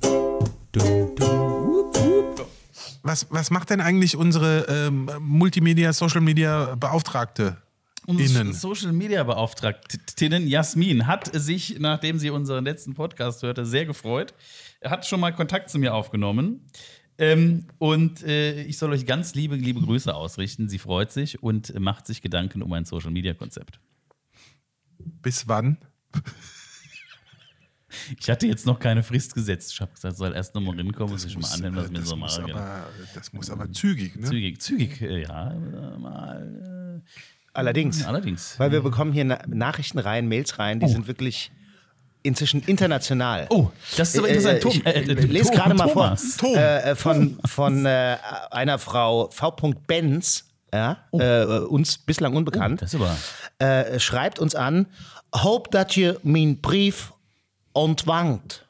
[0.73, 0.81] Du,
[1.15, 2.47] du, wup, wup.
[3.03, 7.57] was, was macht denn eigentlich unsere ähm, Multimedia, Social Media Beauftragte?
[8.07, 8.53] Unsere.
[8.53, 14.35] Social Media Beauftragtinnen Jasmin hat sich, nachdem sie unseren letzten Podcast hörte, sehr gefreut.
[14.81, 16.69] Er hat schon mal Kontakt zu mir aufgenommen.
[17.17, 20.69] Ähm, und äh, ich soll euch ganz liebe, liebe Grüße ausrichten.
[20.69, 23.79] Sie freut sich und macht sich Gedanken um ein Social Media Konzept.
[24.99, 25.79] Bis wann?
[28.19, 29.73] Ich hatte jetzt noch keine Frist gesetzt.
[29.73, 32.09] Ich habe gesagt, soll erst nochmal rinkommen und sich mal anhören, was äh, mir das
[32.09, 32.55] so muss mache.
[32.55, 34.27] Aber, das muss aber zügig, ne?
[34.27, 37.03] Zügig, zügig, äh, ja, äh, mal.
[37.53, 38.03] Allerdings.
[38.03, 38.59] Äh, allerdings.
[38.59, 41.53] Weil wir bekommen hier Na Nachrichten rein, Mails rein, die sind wirklich
[42.25, 43.47] inzwischen international.
[43.51, 44.61] Oh, das ist aber interessant.
[44.63, 48.17] Tom- ich äh, äh, lese gerade mal vor äh, äh, von, von äh,
[48.51, 49.53] einer Frau V.
[49.87, 53.17] Benz, ja, äh, uns bislang unbekannt, ist aber.
[53.59, 54.87] äh, schreibt uns an,
[55.37, 57.13] hope that you mean Brief
[57.75, 58.67] ontvangt.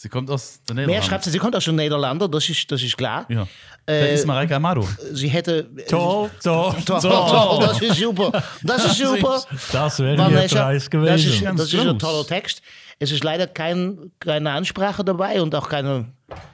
[0.00, 1.08] Sie kommt aus der Mehr Niederlande.
[1.08, 3.26] schreibt sie, sie kommt aus den Niederlanden, das ist, das ist klar.
[3.28, 3.48] Ja.
[3.84, 4.86] Das ist Mareike Amado.
[5.10, 5.68] Sie hätte...
[5.88, 7.02] Top, top, Doch, top.
[7.02, 8.44] doch, das ist super.
[8.62, 9.42] Das ist super.
[9.72, 11.32] Das wäre ihr Preis das gewesen.
[11.32, 11.98] ist, das ist ein groß.
[11.98, 12.62] toller Text.
[13.00, 16.04] Es ist leider kein, keine Ansprache dabei und auch keine.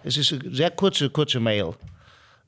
[0.04, 1.74] Es ist eine sehr kurze, kurze Mail.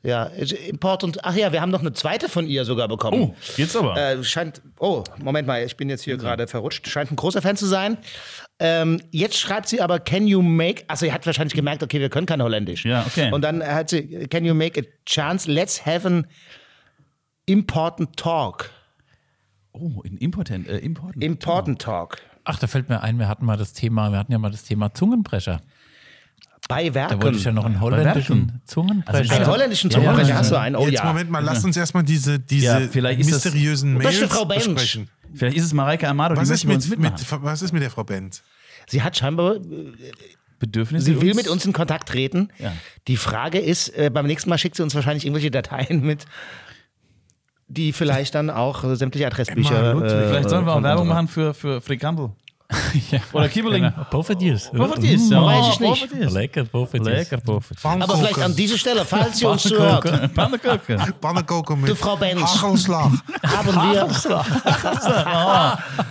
[0.02, 1.18] Ja, es ist important.
[1.24, 3.20] Ach ja, wir haben noch eine zweite von ihr sogar bekommen.
[3.20, 3.96] Oh, jetzt aber.
[3.96, 4.62] Äh, scheint.
[4.78, 6.88] Oh, Moment mal, ich bin jetzt hier gerade verrutscht.
[6.88, 7.98] Scheint ein großer Fan zu sein.
[8.58, 10.84] Ähm, jetzt schreibt sie aber, can you make.
[10.88, 12.84] Also, sie hat wahrscheinlich gemerkt, okay, wir können kein Holländisch.
[12.84, 13.30] Ja, okay.
[13.30, 15.50] Und dann hat sie, can you make a chance?
[15.50, 16.26] Let's have an
[17.44, 18.70] important talk.
[19.72, 20.68] Oh, in Important.
[20.68, 21.22] Äh, important.
[21.22, 22.18] Important talk.
[22.44, 24.62] Ach, da fällt mir ein, wir hatten mal das Thema, wir hatten ja mal das
[24.64, 25.60] Thema Zungenbrecher.
[26.68, 27.18] Bei Werken.
[27.20, 29.34] Da wollte ich ja noch einen holländischen Zungenbrecher.
[29.34, 30.36] Einen holländischen Ja, Zungenbrecher ja.
[30.36, 30.76] hast du einen?
[30.76, 31.04] Oh Jetzt ja.
[31.04, 35.08] Moment mal, lasst uns erstmal diese, diese Ja, vielleicht mysteriösen Mails Frau besprechen.
[35.36, 37.26] Vielleicht ist es Mareike Amado, die Was ist, wir uns mit, mitmachen.
[37.30, 38.42] mit, was ist mit der Frau Benz?
[38.88, 39.56] Sie hat scheinbar,
[40.58, 41.04] Bedürfnisse.
[41.04, 42.50] sie will mit uns in Kontakt treten.
[42.58, 42.72] Ja.
[43.08, 46.24] Die Frage ist, äh, beim nächsten Mal schickt sie uns wahrscheinlich irgendwelche Dateien mit,
[47.68, 49.94] die vielleicht dann auch äh, sämtliche Adressbücher.
[50.02, 52.30] Äh, Vielleicht sollen wir auch Werbung machen für, für Frikandel.
[53.10, 53.82] Ja, Oder Kiebeling.
[53.82, 54.04] Genau.
[54.10, 54.70] Poffertjes.
[54.70, 55.44] Poffertjes, ja.
[55.44, 56.32] weiß ich nicht.
[56.32, 57.14] Lecker Poffertjes.
[57.14, 57.84] Lecker Poffertjes.
[57.84, 60.98] Aber vielleicht an dieser Stelle, falls sie uns zuhört, Pannenkoeken.
[61.20, 62.62] Pannenkoken mit Die Frau Benz.
[62.62, 63.10] Hagelslag.
[63.44, 63.74] haben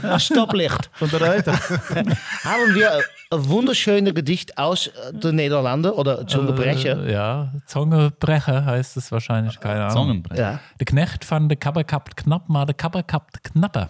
[0.02, 0.90] wir Stoplicht.
[0.94, 1.54] Von der Reuter.
[1.54, 3.02] Haben wir
[3.32, 7.06] ein wunderschönes Gedicht aus äh, den Niederlanden oder Zungebrecher.
[7.06, 9.96] Äh, ja, Zungebrecher heißt es wahrscheinlich, keine Ahnung.
[9.96, 10.42] Zungenbrecher.
[10.42, 10.60] Ja.
[10.80, 13.90] Der Knecht van de Kapper kapt knapp, maar de Kapper kapt knapper.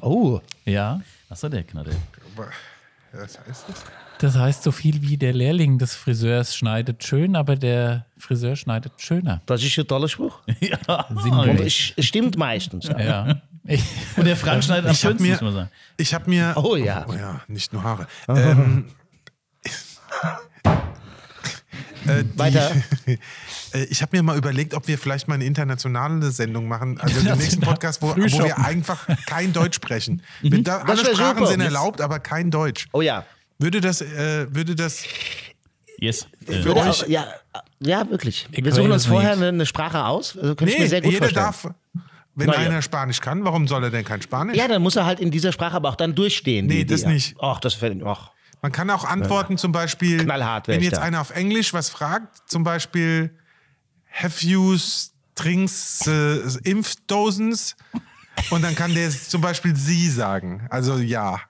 [0.00, 1.00] Oh, Ja,
[1.30, 1.92] Achso, der Knatte.
[3.12, 3.84] Was heißt das?
[4.18, 8.92] das heißt so viel wie der Lehrling des Friseurs schneidet schön, aber der Friseur schneidet
[8.98, 9.40] schöner.
[9.46, 10.40] das ist ein toller Spruch.
[10.60, 11.06] Ja.
[11.08, 12.86] Und es stimmt meistens.
[12.88, 13.40] Ja.
[13.64, 13.82] Ich,
[14.16, 15.70] Und der Frank schneidet am Ich habe schönsten, mir, muss man sagen.
[15.96, 16.52] ich hab mir.
[16.56, 17.06] Oh ja.
[17.08, 18.06] Oh ja, nicht nur Haare.
[18.28, 18.86] Ähm,
[22.06, 22.70] äh, die, Weiter.
[23.72, 27.20] Äh, Ich habe mir mal überlegt, ob wir vielleicht mal eine internationale Sendung machen, also
[27.24, 30.22] den nächsten Podcast, wo, wo wir einfach kein Deutsch sprechen.
[30.42, 31.46] Wir da, alle Sprachen super.
[31.46, 32.88] sind erlaubt, aber kein Deutsch.
[32.92, 33.24] Oh ja.
[33.58, 35.04] Würde das, äh, würde das
[35.98, 36.26] Yes.
[36.46, 37.26] Äh, Würde euch- auch, ja,
[37.78, 38.48] ja, wirklich.
[38.50, 39.46] Ich Wir suchen uns vorher nicht.
[39.46, 40.34] eine, Sprache aus.
[40.36, 41.44] Also könnte ich Nee, mir sehr gut jeder vorstellen.
[41.44, 41.68] darf.
[42.34, 42.54] Wenn ja.
[42.54, 44.56] einer Spanisch kann, warum soll er denn kein Spanisch?
[44.56, 46.66] Ja, dann muss er halt in dieser Sprache aber auch dann durchstehen.
[46.66, 47.36] Nee, die, die, das nicht.
[47.40, 48.02] Ach, das fällt.
[48.02, 48.30] Ach.
[48.62, 51.02] Man kann auch antworten, zum Beispiel, Knallhart wenn jetzt da.
[51.02, 53.30] einer auf Englisch was fragt, zum Beispiel,
[54.12, 54.76] have you
[55.34, 57.76] drinks äh, Impfdosens?
[58.50, 60.66] Und dann kann der zum Beispiel sie sagen.
[60.70, 61.40] Also ja.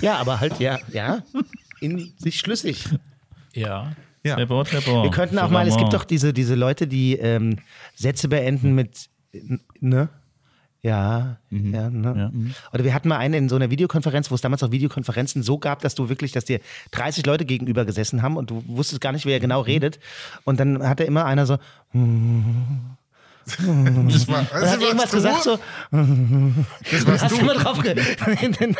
[0.00, 1.22] Ja, aber halt, ja, ja.
[1.80, 2.88] In sich schlüssig.
[3.52, 3.92] ja.
[4.22, 4.36] ja.
[4.36, 5.02] Treppo, Treppo.
[5.04, 7.58] Wir könnten auch mal, es gibt doch diese, diese Leute, die ähm,
[7.94, 9.08] Sätze beenden mit
[9.80, 10.08] ne?
[10.84, 12.52] Ja, ja, ne?
[12.74, 15.56] Oder wir hatten mal eine in so einer Videokonferenz, wo es damals auch Videokonferenzen so
[15.58, 16.60] gab, dass du wirklich, dass dir
[16.90, 19.98] 30 Leute gegenüber gesessen haben und du wusstest gar nicht, wer genau redet.
[20.44, 21.56] Und dann hatte immer einer so,
[23.46, 25.16] Das war, also hat irgendwas du?
[25.16, 25.58] gesagt so.
[25.90, 27.40] Das warst hast du.
[27.40, 27.94] immer drauf ge
[28.26, 28.74] Nein, du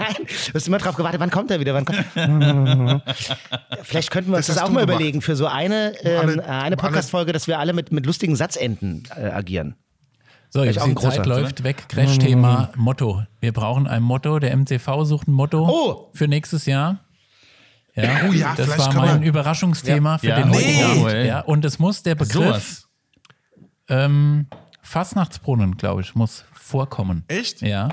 [0.54, 1.74] hast immer drauf gewartet, wann kommt er wieder?
[1.74, 2.02] Wann kommt
[3.82, 4.96] Vielleicht könnten wir uns Das das, auch mal gemacht.
[5.00, 9.02] überlegen für so eine, ähm, alle- eine Podcast-Folge, dass wir alle mit, mit lustigen Satzenden
[9.14, 9.74] äh, agieren.
[10.54, 11.88] So, jetzt auch die Zeit läuft weg.
[11.88, 13.24] Crash-Thema Motto.
[13.40, 14.38] Wir brauchen ein Motto.
[14.38, 16.10] Der MCV sucht ein Motto Oh!
[16.14, 17.00] für nächstes Jahr.
[17.96, 20.36] Ja, Oh ja, das war mein Überraschungsthema für Ja.
[20.40, 20.84] den Nee.
[21.00, 21.26] heutigen.
[21.26, 22.88] Ja, und es muss der Begriff Sowas.
[23.88, 24.46] ähm,
[24.80, 27.24] Fastnachtsbrunnen, glaube ich, muss vorkommen.
[27.26, 27.60] Echt?
[27.60, 27.88] Ja.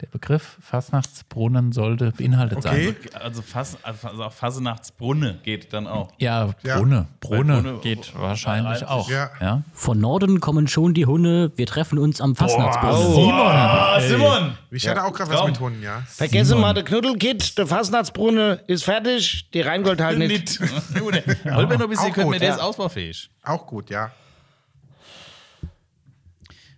[0.00, 2.94] Der Begriff Fastnachtsbrunnen sollte beinhaltet Okay.
[3.12, 3.20] sein.
[3.20, 6.12] Also, Fass, also auch Fasenachtsbrunne geht dann auch.
[6.18, 6.76] Ja, Ja.
[6.78, 7.08] Brunne.
[7.18, 9.10] Brunne Brunne- geht wahrscheinlich auch.
[9.10, 9.30] Ja.
[9.40, 9.62] Ja.
[9.72, 11.50] Von Norden kommen schon die Hunde.
[11.56, 13.12] Wir treffen uns am Fastnachtsbrunnen.
[13.12, 14.00] Simon!
[14.02, 14.58] Simon!
[14.70, 16.00] Ich hatte auch gerade was mit Hunden, ja.
[16.06, 20.60] Vergessen mal, der Knuddelkit, der Fastnachtsbrunne ist fertig, die Rheingold halt nicht.
[20.60, 22.54] Wollen wir noch ein bisschen Auch können, gut, wir der ja.
[22.54, 23.30] ist ausbaufähig.
[23.42, 24.12] Auch gut, ja.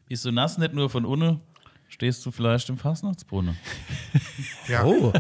[0.09, 1.41] Bist du nass nicht nur von unten,
[2.01, 3.59] stehst du vielleicht im Fastnachtsbrunnen.
[4.69, 4.85] Ja.
[4.85, 5.13] Oh,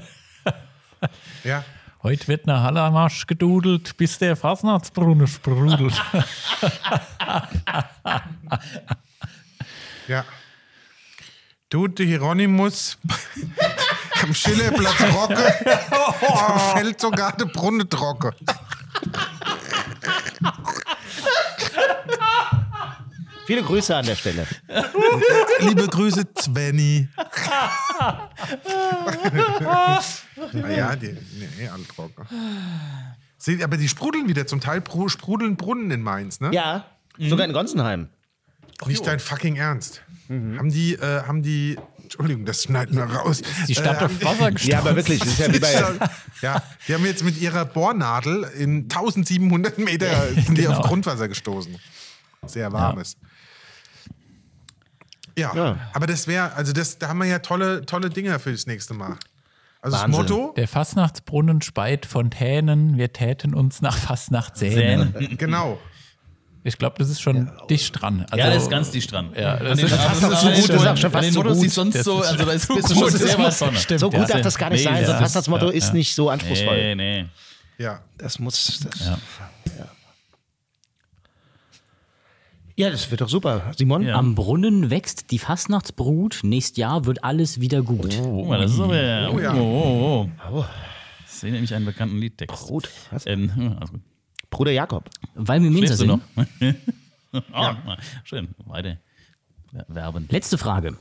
[1.45, 1.63] ja.
[2.03, 5.93] Heute wird eine Hallermarsch gedudelt, bis der Fastnachtsbrunnen sprudelt.
[10.09, 10.25] Ja.
[11.69, 12.99] Du, der Hieronymus
[14.23, 15.55] am Schillerplatz Rocke,
[16.73, 18.35] fällt sogar der Brunnen trocke.
[23.51, 24.47] Viele Grüße an der Stelle.
[25.61, 27.09] Liebe Grüße, Svenny.
[30.53, 31.17] naja, die,
[31.59, 32.25] nee, alle trocken.
[33.39, 36.51] Seht, aber die sprudeln wieder zum Teil sprudeln Brunnen in Mainz, ne?
[36.53, 36.85] Ja,
[37.19, 38.09] sogar in Gonsenheim.
[38.87, 40.03] Nicht dein fucking Ernst.
[40.29, 43.43] Haben die, äh, haben die, Entschuldigung, das schneiden wir raus.
[43.67, 45.73] Die Stadt äh, auf Wasser Ja, aber wirklich, das ist ja wie bei.
[46.41, 50.79] ja, die haben jetzt mit ihrer Bohrnadel in 1700 Meter sind die genau.
[50.79, 51.77] auf Grundwasser gestoßen.
[52.47, 53.17] Sehr warmes.
[53.21, 53.29] Ja,
[55.39, 55.77] Ja.
[55.93, 58.95] aber das wäre, also das, da haben wir ja tolle, tolle Dinger für das nächste
[58.95, 59.17] Mal.
[59.83, 60.13] Also Wahnsinn.
[60.13, 65.15] das Motto, Der Fastnachtsbrunnen speit Fontänen, wir täten uns nach Fastnacht sehnen.
[65.19, 65.37] Säen.
[65.39, 65.79] genau.
[66.63, 68.27] Ich glaube, das ist schon dicht dran.
[68.31, 69.31] Also, Ja, das ist ganz dicht dran.
[69.35, 71.57] Ja, das ist fast den- so gut, das ist auch schon fast den so gut.
[71.57, 73.05] sieht sonst Das so, ist also da ist zu bist du schon
[73.41, 73.73] Das sehr.
[73.77, 74.27] Stimmt, So gut ja.
[74.27, 74.97] darf das gar nicht Nee, sein.
[74.97, 75.95] So das ein ist- Fastnachtsmotto ja, ist ja.
[75.95, 76.77] nicht so anspruchsvoll.
[76.77, 77.27] Nee, nee.
[77.79, 78.01] Ja.
[78.19, 78.81] Das muss.
[78.91, 79.19] Das, ja.
[79.79, 79.85] ja,
[82.89, 83.73] das wird doch super.
[83.77, 84.07] Simon?
[84.07, 84.15] Ja.
[84.15, 86.41] Am Brunnen wächst die Fastnachtsbrut.
[86.43, 88.17] Nächstes Jahr wird alles wieder gut.
[88.23, 89.31] Guck mal, das ist aber.
[89.35, 89.55] Oh, ja.
[89.55, 90.65] oh, oh, oh.
[91.27, 92.57] Ich sehe nämlich einen bekannten Liedtext.
[92.57, 92.89] Brut.
[93.11, 93.27] Was?
[93.27, 94.01] Ähm, hm, gut.
[94.51, 95.11] Bruder Jakob.
[95.35, 96.09] Weil wir du sind.
[96.09, 96.21] noch?
[97.53, 97.71] oh,
[98.25, 98.99] Schön, weiter.
[99.89, 100.27] Werben.
[100.31, 100.97] Letzte Frage.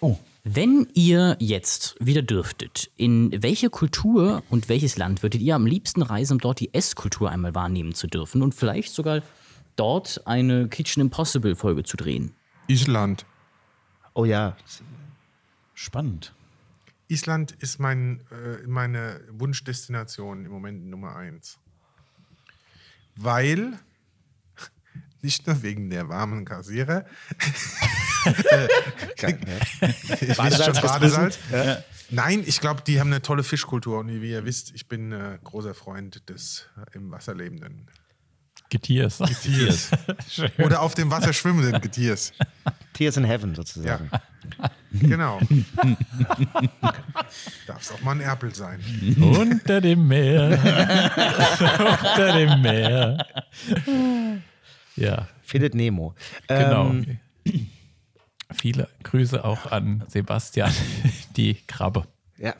[0.00, 0.18] Oh.
[0.44, 6.02] Wenn ihr jetzt wieder dürftet, in welche Kultur und welches Land würdet ihr am liebsten
[6.02, 9.22] reisen, um dort die Esskultur einmal wahrnehmen zu dürfen und vielleicht sogar
[9.76, 12.34] dort eine Kitchen Impossible Folge zu drehen?
[12.66, 13.26] Island.
[14.14, 14.56] Oh ja.
[15.74, 16.34] Spannend.
[17.08, 21.58] Island ist mein, äh, meine Wunschdestination im Moment Nummer eins.
[23.16, 23.78] Weil,
[25.22, 26.44] nicht nur wegen der warmen
[30.82, 31.38] Badesalz.
[32.10, 35.38] Nein, ich glaube, die haben eine tolle Fischkultur und wie ihr wisst, ich bin äh,
[35.42, 37.90] großer Freund des äh, im Wasser lebenden
[38.72, 39.18] Getiers.
[39.42, 39.90] Tiers.
[40.58, 42.32] Oder auf dem Wasser schwimmenden Getiers.
[42.94, 43.56] Tears in Heaven Ja.
[43.56, 44.10] sozusagen.
[44.92, 45.38] Genau.
[47.66, 48.80] Darf es auch mal ein Erpel sein.
[49.20, 50.58] Unter dem Meer.
[51.78, 53.26] Unter dem Meer.
[54.96, 56.14] Ja, Findet Nemo.
[56.48, 56.90] genau.
[56.90, 57.18] Ähm,
[58.54, 60.72] Viele Grüße auch an Sebastian,
[61.36, 62.06] die Krabbe.
[62.38, 62.54] ja.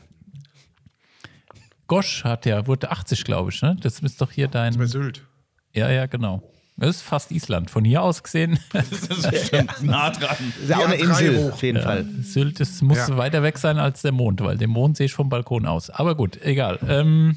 [1.87, 3.77] Gosch hat ja, wurde 80, glaube ich, ne?
[3.81, 4.77] Das ist doch hier dein.
[4.79, 5.27] Bei Sylt.
[5.75, 6.43] Ja, ja, genau.
[6.77, 7.71] Das ist fast Island.
[7.71, 10.37] Von hier aus gesehen, Das ist schon nah dran.
[10.63, 11.53] Ist ja auch eine Ja, Insel, hoch.
[11.53, 12.07] auf jeden Fall.
[12.23, 13.17] Sylt das muss Ja.
[13.17, 15.91] weiter weg sein als der Mond, weil den Mond sehe ich vom Balkon aus.
[15.91, 16.79] Aber gut, egal.
[16.89, 17.37] Ähm,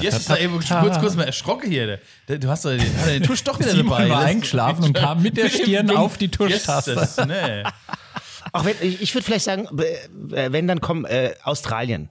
[0.00, 2.00] Jetzt ist da eben kurz, kurz mal erschrocken hier.
[2.26, 4.08] Du hast hat er den Tusch doch wieder dabei.
[4.08, 6.92] war Das- eingeschlafen und kam mit der Stirn auf die Tuschtaste.
[6.94, 7.62] Yes, nee.
[8.52, 9.68] Auch wenn, ich ich würde vielleicht sagen,
[10.32, 12.08] äh, wenn dann kommen äh, Australien.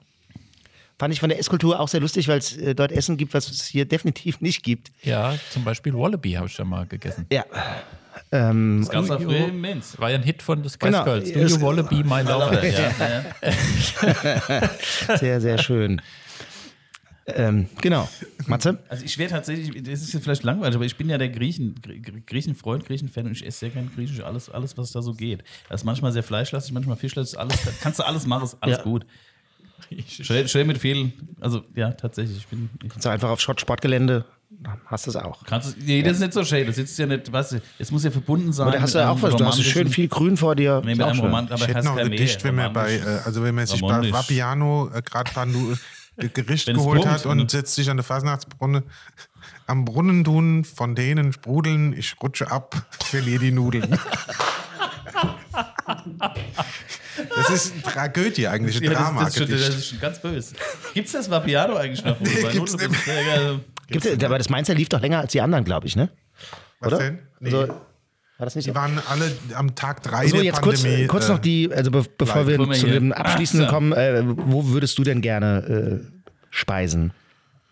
[1.01, 3.49] Fand ich von der Esskultur auch sehr lustig, weil es äh, dort Essen gibt, was
[3.49, 4.91] es hier definitiv nicht gibt.
[5.01, 7.25] Ja, zum Beispiel Wallaby habe ich schon mal gegessen.
[7.31, 7.43] Ja.
[8.31, 9.97] Ähm, Das gab's auch früher im Mainz.
[9.99, 11.03] War ja ein Hit von The Spice Genau.
[11.03, 11.33] Girls.
[11.33, 12.61] Do you Wallaby, my lover?
[15.09, 16.03] Ja, sehr, sehr schön.
[17.25, 18.07] ähm, genau.
[18.45, 18.77] Matze?
[18.87, 21.81] Also ich wäre tatsächlich, das ist jetzt vielleicht langweilig, aber ich bin ja der Griechen,
[21.81, 25.43] Gr- Griechenfreund, Griechenfan und ich esse sehr gerne Griechisch, alles, alles, was da so geht.
[25.67, 28.83] Das ist manchmal sehr fleischlastig, manchmal fischlastig, alles, kannst du alles machen, ist alles Ja.
[28.83, 29.05] gut.
[30.07, 34.25] Schön, schön mit viel, also ja, tatsächlich, ich bin, ich, So einfach auf Schott Sportgelände,
[34.49, 35.43] dann hast du es auch.
[35.45, 37.91] kannst du, nee, das ist nicht so schön, das sitzt ja nicht, weißt du, es
[37.91, 38.67] muss ja verbunden sein.
[38.67, 40.81] Aber da hast du ja auch was, du hast schön viel Grün vor dir.
[40.83, 41.21] Nee, mit auch einem.
[41.21, 44.11] Romant, aber Ich hätte noch gedicht, wenn man bei, äh, also wenn man sich bei.
[44.11, 45.75] Vapiano äh, gerade Panu
[46.17, 47.45] äh, Gericht Wenn es geholt hat und ne?
[47.47, 48.83] setzt sich an der Fasnachtsbrunne.
[49.67, 53.97] Am Brunnen tun, von denen sprudeln, ich rutsche ab, verliere die Nudeln.
[57.35, 59.79] Das ist eine Tragödie eigentlich, ein Ja, das, das, ist schon, das Drama-Gedicht.
[59.79, 60.55] ist schon ganz böse.
[60.93, 62.19] Gibt es das Vapiano eigentlich noch?
[62.19, 65.63] Nee, gibt's nicht Ja, ja, Gibt, aber das Mainzer lief doch länger als die anderen,
[65.65, 66.09] glaube ich, ne?
[66.79, 66.97] Was oder?
[67.03, 67.19] denn?
[67.41, 67.53] Nee.
[67.53, 68.75] Also, War das nicht Die so?
[68.75, 71.07] waren alle am Tag drei So, der jetzt kurz, Pandemie.
[71.07, 73.75] kurz äh, noch die, also be bevor wir wir zu hier- dem Abschließenden Ach so.
[73.75, 77.11] kommen, äh, wo würdest du denn gerne äh, speisen?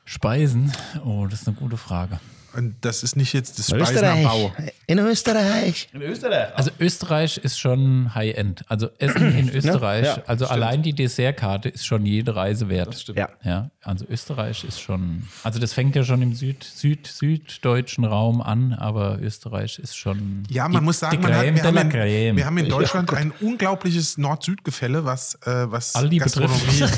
[0.06, 0.72] Speisen?
[1.06, 2.20] Oh, das ist eine gute Frage.
[2.54, 4.24] Und das ist nicht jetzt das Speisen am Österreich.
[4.24, 4.54] Bau.
[4.88, 5.90] In Österreich.
[5.94, 6.56] In Österreich.
[6.56, 8.64] Also Österreich ist schon High-End.
[8.68, 12.88] Also Essen in Österreich, Ja, also allein die Dessertkarte ist schon jede Reise wert.
[12.88, 13.20] Das stimmt.
[13.20, 13.30] Ja.
[13.44, 18.42] Ja, also Österreich ist schon, also das fängt ja schon im Süd, Süd, süddeutschen Raum
[18.42, 20.44] an, aber Österreich ist schon.
[20.50, 23.14] Ja, man die, muss sagen, die man hat, wir, haben in, wir haben in Deutschland
[23.14, 26.60] ein unglaubliches Nord-Süd-Gefälle, was, äh, was Aldi Gastronomie.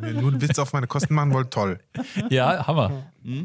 [0.00, 1.78] Wenn ihr nur einen Witz auf meine Kosten machen wollt, toll.
[2.30, 3.04] ja, Hammer.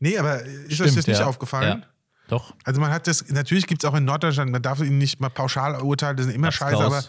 [0.00, 1.26] Nee, aber ist euch Stimmt, das nicht ja.
[1.26, 1.80] aufgefallen?
[1.80, 1.86] Ja.
[2.28, 2.54] Doch.
[2.64, 5.30] Also man hat das, natürlich gibt es auch in Norddeutschland, man darf ihn nicht mal
[5.30, 6.92] pauschal urteilen, das sind immer scheiße, Klaus.
[6.92, 7.04] aber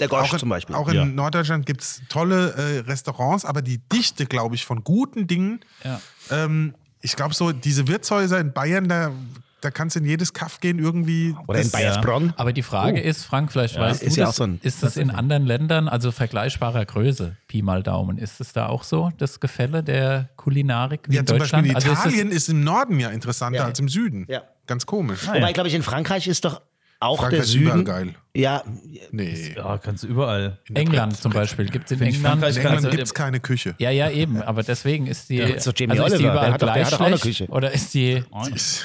[0.00, 0.74] Der Gosch auch in, zum Beispiel.
[0.76, 1.04] Auch in Ja.
[1.04, 6.00] Norddeutschland gibt es tolle äh, Restaurants, aber die Dichte, glaube ich, von guten Dingen, Ja.
[6.30, 9.12] ähm, ich glaube so, diese Wirtshäuser in Bayern, da,
[9.60, 11.34] da kannst du in jedes Kaff gehen irgendwie.
[11.48, 12.34] Oder in Bayersbronn.
[12.36, 14.82] Aber die Frage ist, Frank, vielleicht weißt Ist du, ja das, auch so ein- ist
[14.82, 19.10] das in anderen Ländern, also vergleichbarer Größe, Pi mal Daumen, ist es da auch so,
[19.18, 21.64] das Gefälle der Kulinarik wie Ja, in zum Deutschland?
[21.72, 23.64] Beispiel also ist Italien ist, im Norden ja interessanter Ja.
[23.64, 24.26] als im Süden.
[24.28, 24.42] Ja.
[24.66, 25.26] Ganz komisch.
[25.26, 26.60] Wobei, glaube ich, in Frankreich ist doch
[26.98, 27.84] auch Frankreich der ist überall Süden.
[27.84, 28.14] geil.
[28.34, 28.62] Ja,
[29.10, 29.54] Nee.
[29.56, 30.58] Ja, kannst du überall.
[30.66, 32.42] In der England Brett- zum Beispiel, gibt es in England.
[32.42, 33.74] In England also- gibt es keine Küche.
[33.78, 35.36] Ja, ja, eben, aber deswegen ist die.
[35.38, 35.78] Jamie also ist
[36.18, 37.18] die Oliver, überall der hat doch- der gleich hat auch eine?
[37.18, 37.46] Küche.
[37.48, 38.22] Oder ist die
[38.54, 38.84] Ist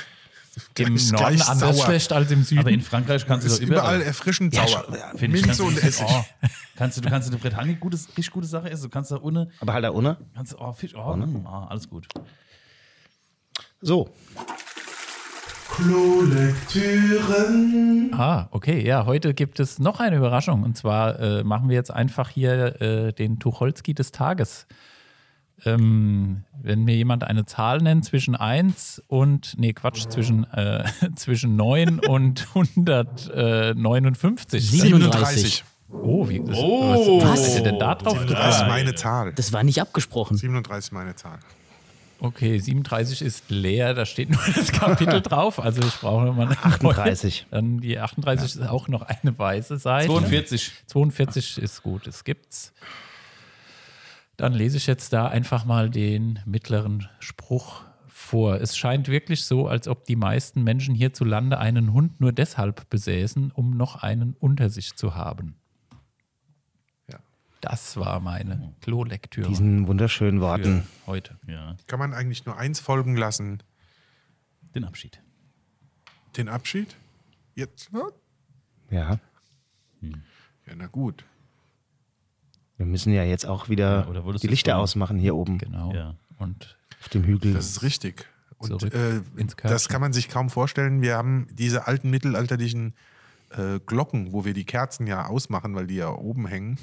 [0.78, 1.86] im ist Norden gleich anders sauer.
[1.86, 2.60] schlecht als im Süden?
[2.62, 4.02] Aber in Frankreich kannst du überall überall.
[4.02, 4.86] erfrischend sauer.
[5.16, 6.06] Finde ich, Minze und Essig.
[6.10, 6.24] Oh,
[6.76, 8.84] kannst du, du kannst in der Bretagne gutes, richtig gute Sache essen.
[8.84, 10.18] Du kannst da ohne, aber halt da ohne.
[10.36, 12.08] kannst du, oh, Fisch, oh, ah, alles gut.
[13.82, 14.10] So,
[18.12, 20.64] Ah, okay, ja, heute gibt es noch eine Überraschung.
[20.64, 24.68] Und zwar äh, machen wir jetzt einfach hier äh, den Tucholsky des Tages.
[25.64, 30.84] Ähm, wenn mir jemand eine Zahl nennt zwischen 1 und, nee, Quatsch, zwischen, äh,
[31.16, 34.72] zwischen 9 und 159.
[34.72, 35.64] 37.
[35.90, 38.18] Oh, wie, das, was, was ist denn da drauf?
[38.18, 39.34] 37 ist meine Zahl.
[39.34, 40.38] Das war nicht abgesprochen.
[40.38, 41.40] 37 meine Zahl.
[42.24, 45.60] Okay, 37 ist leer, da steht nur das Kapitel drauf.
[45.60, 47.48] Also ich brauche nochmal eine 38.
[47.50, 47.62] Neue.
[47.62, 50.06] Dann die 38 ist auch noch eine weiße Seite.
[50.06, 50.72] 42.
[50.86, 52.74] 42 ist gut, es gibt's.
[54.42, 58.56] Dann lese ich jetzt da einfach mal den mittleren Spruch vor.
[58.56, 63.52] Es scheint wirklich so, als ob die meisten Menschen hierzulande einen Hund nur deshalb besäßen,
[63.52, 65.58] um noch einen unter sich zu haben.
[67.08, 67.20] Ja.
[67.62, 70.88] Das war meine Klolektüre diesen wunderschönen für Worten.
[71.06, 71.38] heute.
[71.46, 73.62] Ja, Kann man eigentlich nur eins folgen lassen?
[74.74, 75.22] den Abschied.
[76.36, 76.96] Den Abschied?
[77.54, 77.92] Jetzt?
[77.94, 78.08] Ja,
[78.90, 79.20] Ja,
[80.02, 81.26] Ja, na gut.
[82.82, 85.94] Wir müssen ja jetzt auch wieder Ja, die Lichter so- ausmachen hier oben Genau.
[85.94, 86.16] Ja.
[86.40, 87.54] Und auf dem Hügel.
[87.54, 88.28] Das ist richtig.
[88.58, 91.02] Und äh, ins das kann man sich kaum vorstellen.
[91.02, 92.94] Wir haben diese alten mittelalterlichen
[93.52, 96.78] äh, Glocken, wo wir die Kerzen ja ausmachen, weil die ja oben hängen.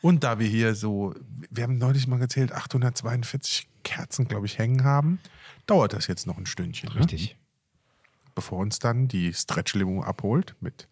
[0.00, 1.14] Und da wir hier so,
[1.50, 5.18] wir haben neulich mal gezählt, 842 Kerzen, glaube ich, hängen haben,
[5.66, 6.90] dauert das jetzt noch ein Stündchen.
[6.94, 7.00] Ne?
[7.00, 7.36] Richtig.
[8.34, 10.88] Bevor uns dann die Stretch-Limo abholt mit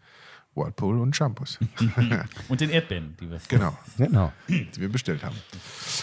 [0.54, 1.58] Whirlpool und Shampoos.
[2.48, 4.32] Und den Erdbeeren, die wir genau, Genau.
[4.48, 5.36] die wir bestellt haben.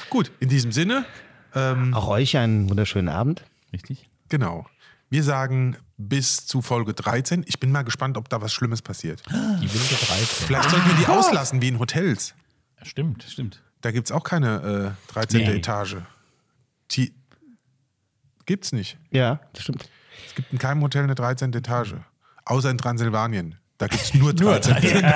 [0.10, 1.06] Gut, in diesem Sinne,
[1.54, 3.44] ähm, Auch euch einen wunderschönen Abend.
[3.74, 4.08] Richtig?
[4.30, 4.66] genau.
[5.12, 7.44] Wir sagen bis zu Folge 13.
[7.48, 9.24] Ich bin mal gespannt, ob da was Schlimmes passiert.
[9.28, 9.34] die
[9.74, 10.26] wilde 13.
[10.48, 12.36] Vielleicht sollten wir die auslassen, wie in Hotels.
[12.84, 13.24] Stimmt.
[13.24, 13.64] Stimmt.
[13.82, 15.42] Da gibt es auch keine äh, 13.
[15.42, 15.56] Nee.
[15.58, 15.96] Etage.
[16.92, 17.14] Die
[18.46, 18.98] gibt's nicht.
[19.10, 19.90] Ja, das stimmt.
[20.28, 21.54] Es gibt in keinem Hotel eine 13.
[21.54, 21.96] Etage.
[22.46, 23.56] Außer in Transsilvanien.
[23.80, 25.04] Da gibt es nur 13.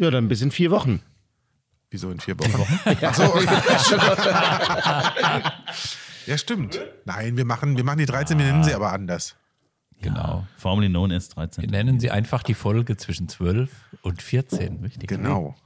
[0.00, 1.02] Ja, dann bis in vier Wochen.
[1.90, 2.64] Wieso in vier Wochen?
[3.02, 3.40] Ach so.
[6.26, 6.78] ja, stimmt.
[7.04, 9.34] Nein, wir machen, wir machen die 13, wir nennen sie aber anders.
[10.00, 10.46] Genau.
[10.56, 11.62] Formerly known as 13.
[11.62, 13.72] Wir nennen sie einfach die Folge zwischen 12
[14.02, 14.84] und 14.
[14.84, 15.08] Richtig.
[15.08, 15.56] Genau.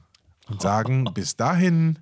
[0.49, 1.99] Und sagen bis dahin,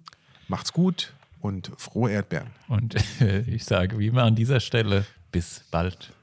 [0.47, 2.51] macht's gut und frohe Erdbeeren.
[2.69, 6.13] Und äh, ich sage wie immer an dieser Stelle, bis bald.